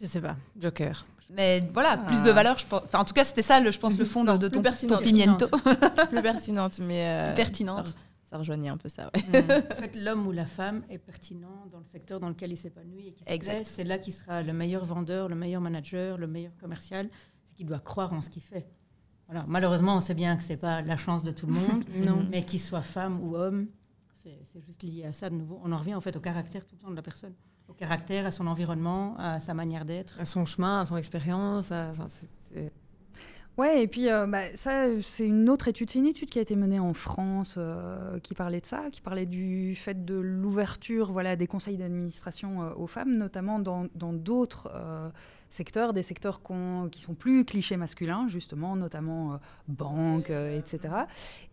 [0.00, 0.36] Je sais pas.
[0.58, 1.06] Joker.
[1.30, 2.82] Mais voilà, plus de valeur, je pense.
[2.84, 4.56] Enfin, en tout cas, c'était ça, le, je pense, le fond de, Non, de plus
[4.56, 4.98] ton, pertinente.
[4.98, 5.46] ton pimiento.
[6.10, 7.86] plus pertinente, mais euh, Pertinente.
[7.88, 7.94] Ça,
[8.24, 9.10] ça rejoignait un peu ça.
[9.14, 9.44] Ouais.
[9.72, 13.08] En fait, l'homme ou la femme est pertinent dans le secteur dans lequel il s'épanouit
[13.08, 13.50] et qui se.
[13.64, 17.08] C'est là qu'il sera le meilleur vendeur, le meilleur manager, le meilleur commercial.
[17.46, 18.66] C'est qu'il doit croire en ce qu'il fait.
[19.28, 19.44] Voilà.
[19.48, 22.26] Malheureusement, on sait bien que c'est pas la chance de tout le monde, Non.
[22.30, 23.68] mais qu'il soit femme ou homme,
[24.44, 25.60] c'est juste lié à ça de nouveau.
[25.64, 27.32] On en revient en fait au caractère tout le temps de la personne,
[27.68, 30.20] au caractère, à son environnement, à sa manière d'être.
[30.20, 31.72] À son chemin, à son expérience.
[31.72, 32.06] à- enfin,
[33.58, 35.90] Ouais, et puis euh, bah, ça, c'est une autre étude.
[35.90, 39.02] C'est une étude qui a été menée en France euh, qui parlait de ça, qui
[39.02, 44.14] parlait du fait de l'ouverture voilà, des conseils d'administration euh, aux femmes, notamment dans dans
[44.14, 45.10] d'autres euh,
[45.52, 46.40] secteurs, des secteurs
[46.90, 49.36] qui sont plus clichés masculins, justement, notamment euh,
[49.68, 50.94] banques, euh, etc.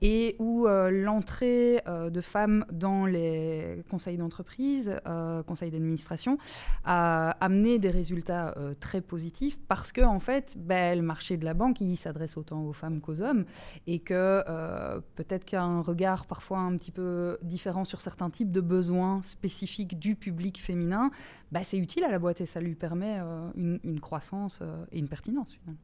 [0.02, 4.95] Et où euh, l'entrée euh, de femmes dans les conseils d'entreprise,
[5.45, 6.38] conseils d'administration,
[6.86, 11.54] a amené des résultats très positifs parce que en fait, ben, le marché de la
[11.54, 13.45] banque, il s'adresse autant aux femmes qu'aux hommes
[13.88, 14.43] et que
[15.16, 20.16] peut-être qu'un regard parfois un petit peu différent sur certains types de besoins spécifiques du
[20.16, 21.12] public féminin,
[21.52, 24.86] ben, c'est utile à la boîte et ça lui permet euh, une, une croissance euh,
[24.92, 25.54] et une pertinence.
[25.60, 25.80] finalement.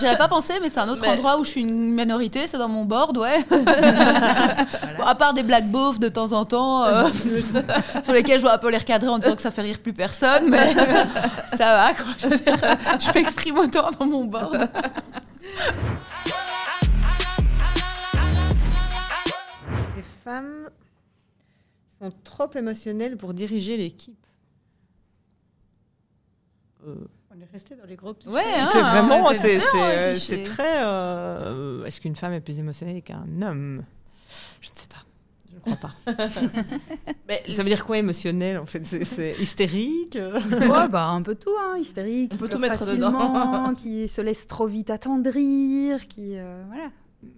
[0.00, 2.56] J'avais pas pensé, mais c'est un autre Mais- endroit où je suis une minorité, c'est
[2.56, 3.44] dans mon board, ouais.
[3.50, 7.08] Bon, à part des black beaufs de temps en temps, euh,
[8.04, 9.92] sur lesquels je dois un peu les recadrer en disant que ça fait rire plus
[9.92, 10.72] personne, mais
[11.56, 12.06] ça va, quoi.
[12.18, 14.68] Je, veux dire, je m'exprime autant dans mon board.
[19.96, 20.68] Les femmes
[21.98, 24.26] sont trop émotionnelles pour diriger l'équipe.
[26.86, 26.94] Euh,
[27.34, 28.30] On est resté dans les gros clichés.
[28.30, 29.60] Ouais, hein, c'est on vraiment, c'est
[30.40, 30.82] euh, très.
[30.84, 33.84] euh, Est-ce qu'une femme est plus émotionnelle qu'un homme?
[34.60, 35.04] Je ne sais pas.
[35.50, 36.12] Je ne crois pas.
[37.28, 38.84] Mais Ça veut dire quoi émotionnel en fait?
[38.84, 40.16] C'est- C'est hystérique?
[40.16, 43.72] Euh Ouais, bah, un peu tout, hein, hystérique, On peut tout pleure mettre dedans.
[43.74, 46.90] qui se laisse trop vite attendrir, qui euh, voilà.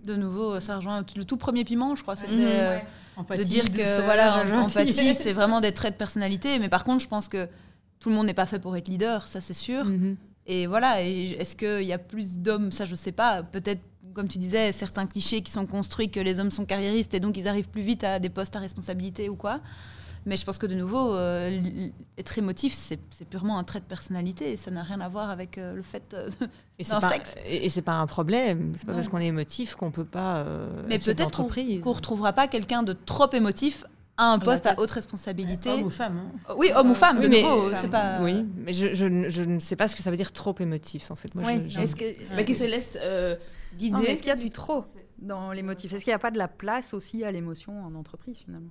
[0.05, 2.17] De nouveau, ça rejoint le tout premier piment, je crois.
[2.17, 2.43] C'était Mhm.
[2.47, 2.79] euh,
[3.17, 6.59] Empathie, de dire que douceur, voilà, empathie, c'est vraiment des traits de personnalité.
[6.59, 7.47] Mais par contre, je pense que
[8.01, 9.85] tout le monde n'est pas fait pour être leader, ça c'est sûr.
[9.85, 10.17] Mhm.
[10.47, 12.71] Et voilà, est-ce qu'il y a plus d'hommes?
[12.71, 13.43] Ça, je sais pas.
[13.43, 13.81] Peut-être,
[14.13, 17.39] comme tu disais, certains clichés qui sont construits que les hommes sont carriéristes et donc
[17.39, 19.61] ils arrivent plus vite à des postes à responsabilité ou quoi.
[20.27, 21.61] Mais je pense que de nouveau, euh,
[22.17, 25.59] être émotif, c'est purement un trait de personnalité et ça n'a rien à voir avec
[25.59, 26.15] euh, le fait.
[26.15, 26.31] euh,
[26.91, 27.35] D'un pas, sexe.
[27.47, 28.73] et, c'est pas un problème.
[28.77, 30.45] C'est pas parce qu'on est émotif qu'on peut pas.
[30.89, 33.85] Mais peut-être qu'on qu'on retrouvera pas quelqu'un de trop émotif
[34.17, 35.71] à un poste à haute responsabilité.
[35.71, 36.19] Homme ou femme.
[36.49, 36.55] hein.
[36.57, 37.79] Oui, homme ou femme, Oui, de mais- nouveau, Femme.
[37.81, 38.21] c'est pas.
[38.23, 40.55] Oui, mais je, je, ne- je ne sais pas ce que ça veut dire trop
[40.61, 41.35] émotif en fait.
[41.35, 43.35] Moi, Oui, je- je- Est-ce que, bah, qui se laisse euh,
[43.77, 44.85] guider Non, Est-ce qu'il y a du trop
[45.19, 48.39] dans l'émotif Est-ce qu'il n'y a pas de la place aussi à l'émotion en entreprise
[48.45, 48.71] finalement?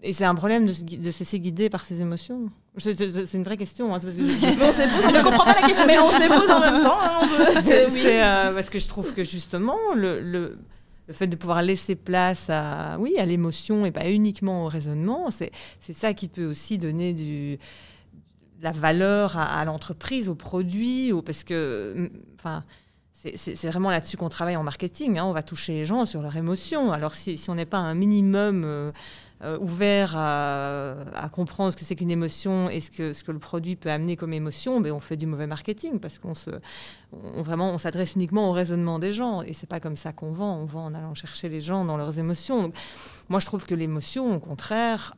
[0.00, 2.50] Et c'est un problème de, se de se laisser guider par ses émotions?
[2.76, 3.86] Je- je- je- C'est une vraie question.
[3.92, 5.44] hein, parce que je- Mais on se les pose en même temps.
[5.44, 5.86] pas la question.
[5.88, 6.98] Mais on se les pose en même temps.
[7.00, 8.00] hein, on C'est oui.
[8.02, 10.58] c'est, euh, parce que je trouve que justement, le, le,
[11.08, 15.30] le fait de pouvoir laisser place à, oui, à l'émotion et pas uniquement au raisonnement,
[15.30, 15.50] c'est
[15.80, 21.94] ça qui peut aussi donner du, de la valeur à, l'entreprise, au produit, parce que,
[21.96, 22.62] mm, enfin,
[23.14, 25.18] c'est- vraiment là-dessus qu'on travaille en marketing.
[25.18, 26.92] hein, on va toucher les gens sur leurs émotions.
[26.92, 28.92] Alors si, si on n'est pas un minimum euh,
[29.42, 33.30] euh, ouvert à, à comprendre ce que c'est qu'une émotion et ce que, ce que
[33.30, 36.50] le produit peut amener comme émotion, ben on fait du mauvais marketing parce qu'on se,
[37.12, 40.32] on, vraiment, on s'adresse uniquement au raisonnement des gens et c'est pas comme ça qu'on
[40.32, 40.56] vend.
[40.56, 42.62] On vend en allant chercher les gens dans leurs émotions.
[42.62, 42.74] Donc,
[43.28, 45.14] moi, je trouve que l'émotion, au contraire,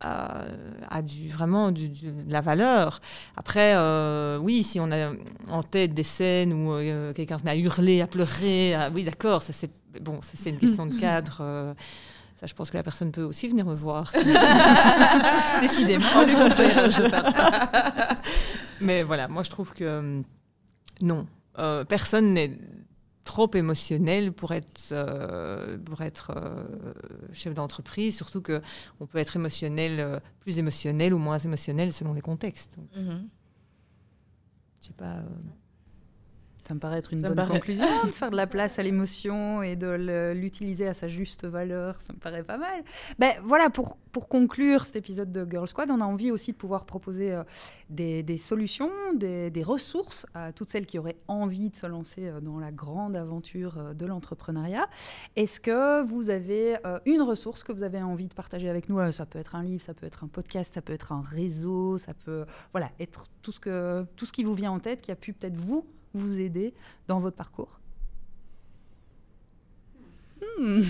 [0.00, 0.44] a,
[0.88, 3.00] a du, vraiment du- du- de la valeur.
[3.36, 5.10] Après, euh, oui, si on a
[5.50, 9.02] en tête des scènes où euh, quelqu'un se met à hurler, à pleurer, à- oui,
[9.02, 11.74] d'accord, ça c'est bon, ça c'est une question de cadre.
[12.38, 14.12] Ça, je pense que la personne peut aussi venir me voir.
[14.12, 14.18] si-
[15.60, 16.06] Décidément.
[16.16, 16.34] On lui.
[18.80, 20.22] Mais voilà, moi je trouve que euh,
[21.02, 21.26] non,
[21.58, 22.56] Euh, personne n'est
[23.24, 26.62] trop émotionnel pour être, euh, pour être euh,
[27.32, 28.62] chef d'entreprise, surtout que
[29.00, 32.76] on peut être émotionnel, plus émotionnel ou moins émotionnel selon les contextes.
[32.96, 33.28] Mhm.
[34.80, 35.16] je sais pas.
[36.68, 39.62] Ça me paraît être une Ça bonne conclusion, de faire de la place à l'émotion
[39.62, 41.98] et de l'utiliser à sa juste valeur.
[42.02, 42.84] Ça me paraît pas mal.
[43.18, 46.58] Ben, voilà, pour, pour conclure cet épisode de Girl Squad, on a envie aussi de
[46.58, 47.42] pouvoir proposer euh,
[47.88, 52.28] des, des solutions, des, des ressources à toutes celles qui auraient envie de se lancer
[52.28, 54.88] euh, dans la grande aventure euh, de l'entrepreneuriat.
[55.36, 59.10] Est-ce que vous avez une ressource que vous avez envie de partager avec nous?
[59.10, 61.96] Ça peut être un livre, ça peut être un podcast, ça peut être un réseau,
[61.96, 65.10] ça peut voilà, être tout ce, que, tout ce qui vous vient en tête, qui
[65.10, 66.74] a pu peut-être vous, vous aider
[67.06, 67.80] dans votre parcours.
[70.58, 70.82] Hmm.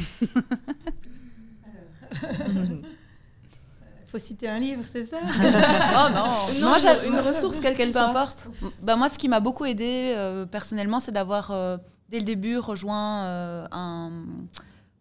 [4.07, 5.19] Il faut citer un livre, c'est ça?
[5.23, 8.49] Oh non Non, Moi, j'ai- une ressource, quelle qu'elle importe.
[8.83, 11.77] Bah, moi, ce qui m'a beaucoup aidé euh, personnellement, c'est d'avoir, euh,
[12.09, 14.25] dès le début, rejoint euh, un.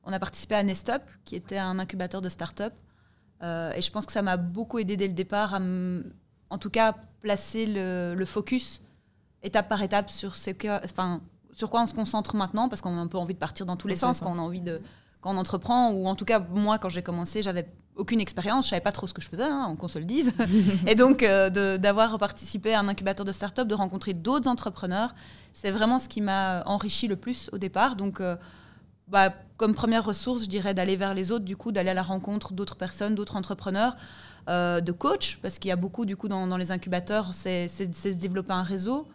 [0.04, 2.74] On a participé à Nestup, qui était un incubateur de start-up.
[3.44, 5.60] Euh, et je pense que ça m'a beaucoup aidé dès le départ à,
[6.50, 8.82] en tout cas, placer le, le focus
[9.44, 11.22] étape par étape sur ce que, enfin,
[11.54, 13.76] sur quoi on se concentre maintenant, parce qu'on a un peu envie de partir dans
[13.76, 14.42] tous les Dans les sens quand on sens.
[14.42, 14.80] a envie de,
[15.22, 18.70] quand on entreprend, ou en tout cas moi quand j'ai commencé, j'avais aucune expérience, je
[18.70, 20.34] savais pas trop ce que je faisais, hein, qu'on se le dise.
[20.88, 25.16] Et donc euh, d'avoir participé à un incubateur de start-up, de rencontrer d'autres entrepreneurs,
[25.54, 27.96] c'est vraiment ce qui m'a enrichi le plus au départ.
[27.96, 28.36] Donc euh,
[29.08, 32.04] bah, comme première ressource, je dirais d'aller vers les autres, du coup, d'aller à la
[32.04, 33.96] rencontre d'autres personnes, d'autres entrepreneurs,
[34.50, 37.68] euh, de coachs, parce qu'il y a beaucoup, du coup, dans, dans les incubateurs, c'est
[37.68, 39.08] se développer un réseau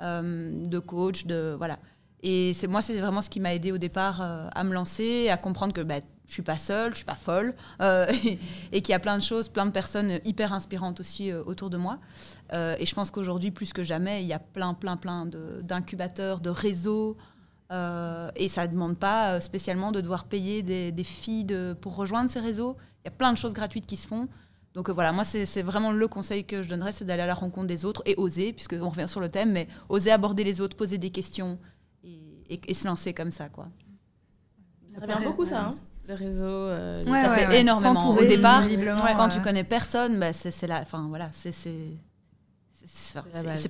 [0.00, 1.78] de coachs, de voilà.
[2.22, 5.28] Et c'est moi, c'est vraiment ce qui m'a aidé au départ euh, à me lancer,
[5.28, 8.06] à comprendre que bah, je suis pas seule, je suis pas folle, euh,
[8.72, 11.70] et, qu'il y a plein de choses, plein de personnes hyper inspirantes aussi euh, autour
[11.70, 11.98] de moi.
[12.52, 15.26] Euh, et je pense qu'aujourd'hui, plus que jamais, il y a plein, plein, plein
[15.62, 17.16] d'incubateurs, de, réseaux.
[17.70, 21.04] euh, et ça ne demande pas euh, spécialement de devoir payer des, des
[21.44, 22.76] de, pour rejoindre ces réseaux.
[23.04, 24.28] Il y a plein de choses gratuites qui se font.
[24.76, 27.34] Donc euh, voilà, moi, c'est vraiment le conseil que je donnerais, c'est d'aller à la
[27.34, 30.76] rencontre des autres et oser, puisqu'on revient sur le thème, mais oser aborder les autres,
[30.76, 31.58] poser des questions
[32.04, 32.20] et,
[32.50, 33.48] et- et se lancer comme ça.
[33.48, 33.68] quoi.
[34.94, 35.76] Ça revient beaucoup, ça, hein
[36.08, 36.44] le réseau.
[36.44, 37.60] euh, Ouais, Ça ouais, fait ouais.
[37.62, 38.10] énormément.
[38.10, 38.62] Au départ,
[39.16, 41.98] quand tu connais personne, bah, c'est la, enfin voilà, c'est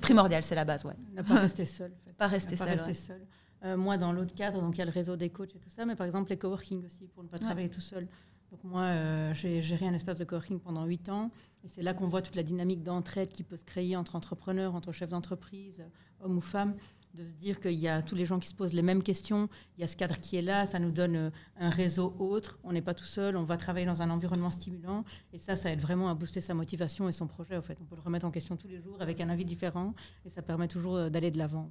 [0.01, 0.93] primordial, c'est la base, ouais.
[1.15, 1.91] Ne pas rester seul.
[1.91, 2.13] en fait.
[2.17, 2.73] Pas rester Ne pas seul.
[2.73, 2.93] rester ouais.
[2.93, 3.21] seul.
[3.65, 5.69] Euh, moi, dans l'autre cadre, donc il y a le réseau des coachs et tout
[5.69, 8.07] ça, mais par exemple les coworking aussi, pour ne pas travailler tout seul.
[8.51, 11.31] Donc moi, euh, j'ai géré un espace de coworking pendant huit ans,
[11.63, 14.73] et c'est là qu'on voit toute la dynamique d'entraide qui peut se créer entre entrepreneurs,
[14.73, 15.83] entre chefs d'entreprise,
[16.21, 16.75] hommes ou femmes,
[17.13, 19.49] de se dire qu'il y a tous les gens qui se posent les mêmes questions,
[19.77, 22.57] il y a ce cadre qui est là, ça nous donne euh, un réseau autre,
[22.63, 25.71] on n'est pas tout seul, on va travailler dans un environnement stimulant, et ça, ça
[25.71, 27.57] aide vraiment à booster sa motivation et son projet.
[27.57, 29.93] En fait, on peut le remettre en question tous les jours avec un avis différent,
[30.25, 31.69] et ça permet toujours euh, d'aller de l'avant.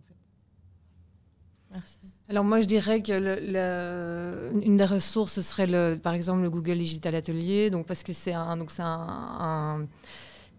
[2.28, 6.78] Alors moi, je dirais que une des ressources ce serait le, par exemple le Google
[6.78, 9.06] Digital Atelier, donc parce que c'est un, donc c'est un,
[9.38, 9.82] un-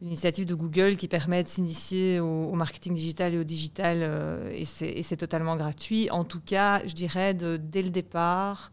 [0.02, 4.52] une initiative de Google qui permet de s'initier au, marketing digital et au digital, euh,
[4.54, 6.10] et c'est totalement gratuit.
[6.12, 8.72] En tout cas, je dirais de, dès le départ,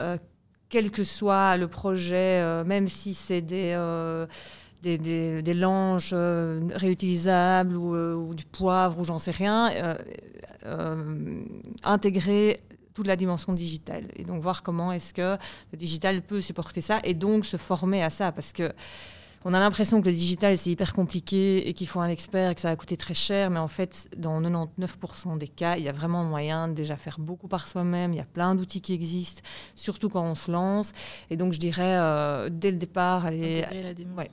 [0.00, 0.16] euh,
[0.68, 3.74] quel que soit le projet, euh, même si c'est des
[4.86, 9.72] des, des, des langes euh, réutilisables ou, euh, ou du poivre ou j'en sais rien,
[10.64, 11.44] euh,
[11.82, 12.60] intégrer
[12.94, 14.04] toute la dimension digitale.
[14.14, 15.36] Et donc voir comment est-ce que
[15.72, 18.30] le digital peut supporter ça et donc se former à ça.
[18.30, 18.72] Parce que
[19.44, 22.54] on a l'impression que le digital c'est hyper compliqué et qu'il faut un expert et
[22.54, 25.88] que ça va coûter très cher mais en fait dans 99% des cas il y
[25.88, 28.12] a vraiment moyen de déjà faire beaucoup par soi-même.
[28.12, 29.42] Il y a plein d'outils qui existent
[29.74, 30.92] surtout quand on se lance.
[31.30, 33.64] Et donc je dirais euh, dès le départ aller
[34.16, 34.30] ouais.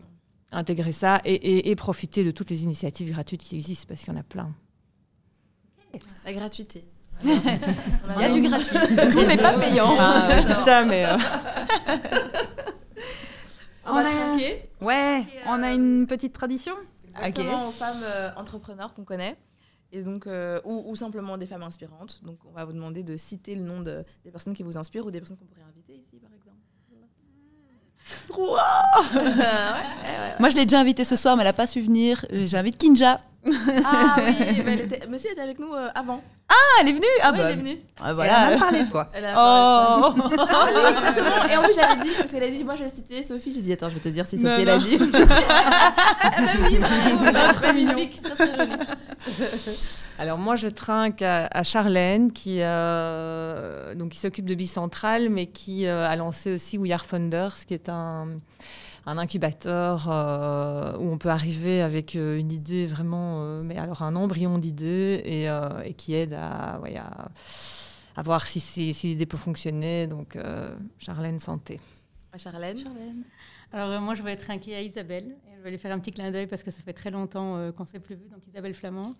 [0.54, 4.14] Intégrer ça et, et- et profiter de toutes les initiatives gratuites qui existent parce qu'il
[4.14, 4.54] y en a plein.
[6.26, 6.86] La gratuité.
[7.24, 7.30] Il
[8.20, 8.76] y a du gratuit.
[9.12, 9.94] Tout n'est pas payant.
[9.98, 11.16] Ah, je dis ça, mais euh,
[13.86, 14.38] On va On a-
[14.82, 16.74] Ouais, on a euh, une petite tradition.
[17.22, 19.38] exactement aux femmes euh, entrepreneurs qu'on connaît.
[19.92, 22.24] Et donc, euh, ou, ou simplement des femmes inspirantes.
[22.24, 25.06] Donc, on va vous demander de citer le nom de, des personnes qui vous inspirent
[25.06, 26.13] ou des personnes qu'on pourrait inviter ici.
[28.30, 28.38] Wow
[29.14, 30.36] Ouais, ouais, ouais.
[30.40, 32.26] Moi, je l'ai déjà invitée ce soir, mais elle n'a pas su venir.
[32.34, 33.20] Euh, J'invite Kinja.
[33.46, 34.36] Ah oui,
[34.66, 36.22] mais elle était, monsieur était avec nous euh, avant.
[36.50, 37.78] Ah, elle est venue Ah, bah, elle est venue.
[38.00, 38.58] ah, Elle a voilà.
[38.58, 39.10] parlé de toi.
[39.14, 41.46] Elle a Oh Ah oui, exactement.
[41.52, 43.52] Et en plus, j'avais dit, parce qu'elle a dit, moi je vais citer Sophie.
[43.54, 44.84] J'ai dit, attends, je vais te dire si Non, Sophie l'a non.
[44.84, 44.98] dit.
[45.02, 48.72] ah bah oui, bravo, bah, très magnifique, très très joli.
[50.20, 55.48] Alors moi je trinque à, à Charlène qui euh, donc qui s'occupe de Bicentral mais
[55.48, 58.30] qui euh, a lancé aussi We Are Funders qui est un
[59.06, 64.02] un incubateur euh, où on peut arriver avec euh, une idée vraiment, euh, mais alors
[64.02, 67.28] un embryon d'idée et, euh, et qui aide à, ouais, à,
[68.16, 70.08] à voir si, si, si l'idée peut fonctionner.
[70.08, 71.82] Donc, euh, Charlène Santé.
[72.32, 72.78] À Charlène.
[73.74, 75.36] Alors euh, moi, je vais être inquiet à Isabelle.
[75.48, 77.58] Et je vais lui faire un petit clin d'œil parce que ça fait très longtemps
[77.58, 78.30] euh, qu'on ne s'est plus vu.
[78.32, 79.16] Donc Isabelle Flamand,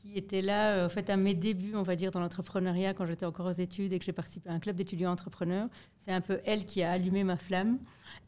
[0.00, 3.06] qui était là, euh, en fait, à mes débuts, on va dire, dans l'entrepreneuriat, quand
[3.06, 5.68] j'étais encore aux études et que j'ai participé à un club d'étudiants entrepreneurs.
[5.98, 7.78] C'est un peu elle qui a allumé ma flamme.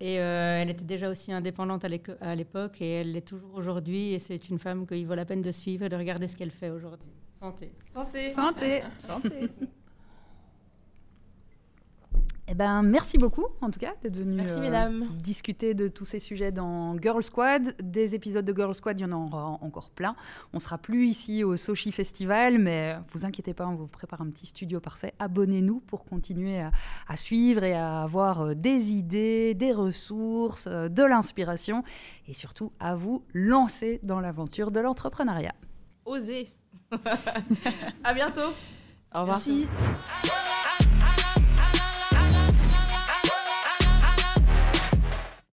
[0.01, 4.13] Et euh, elle était déjà aussi indépendante à l'époque et elle l'est toujours aujourd'hui.
[4.13, 6.51] Et c'est une femme qu'il vaut la peine de suivre et de regarder ce qu'elle
[6.51, 7.13] fait aujourd'hui.
[7.39, 7.73] Santé.
[7.93, 8.33] Santé.
[8.33, 8.83] Santé.
[8.99, 9.51] Santé.
[12.49, 16.19] Eh ben, merci beaucoup, en tout cas, d'être venu Merci, euh, discuter de tous ces
[16.19, 17.77] sujets dans Girl Squad.
[17.81, 20.17] Des épisodes de Girl Squad, il y en aura encore plein.
[20.53, 24.31] On sera plus ici au Sochi Festival, mais vous inquiétez pas, on vous prépare un
[24.31, 25.15] petit studio parfait.
[25.21, 26.73] Abonnez-nous pour continuer à,
[27.07, 31.85] à suivre et à avoir euh, des idées, des ressources, euh, de l'inspiration
[32.27, 35.55] et surtout à vous lancer dans l'aventure de l'entrepreneuriat.
[36.05, 36.53] Osez.
[38.05, 38.53] à bientôt.
[39.15, 39.41] Au revoir.
[39.47, 39.69] Merci.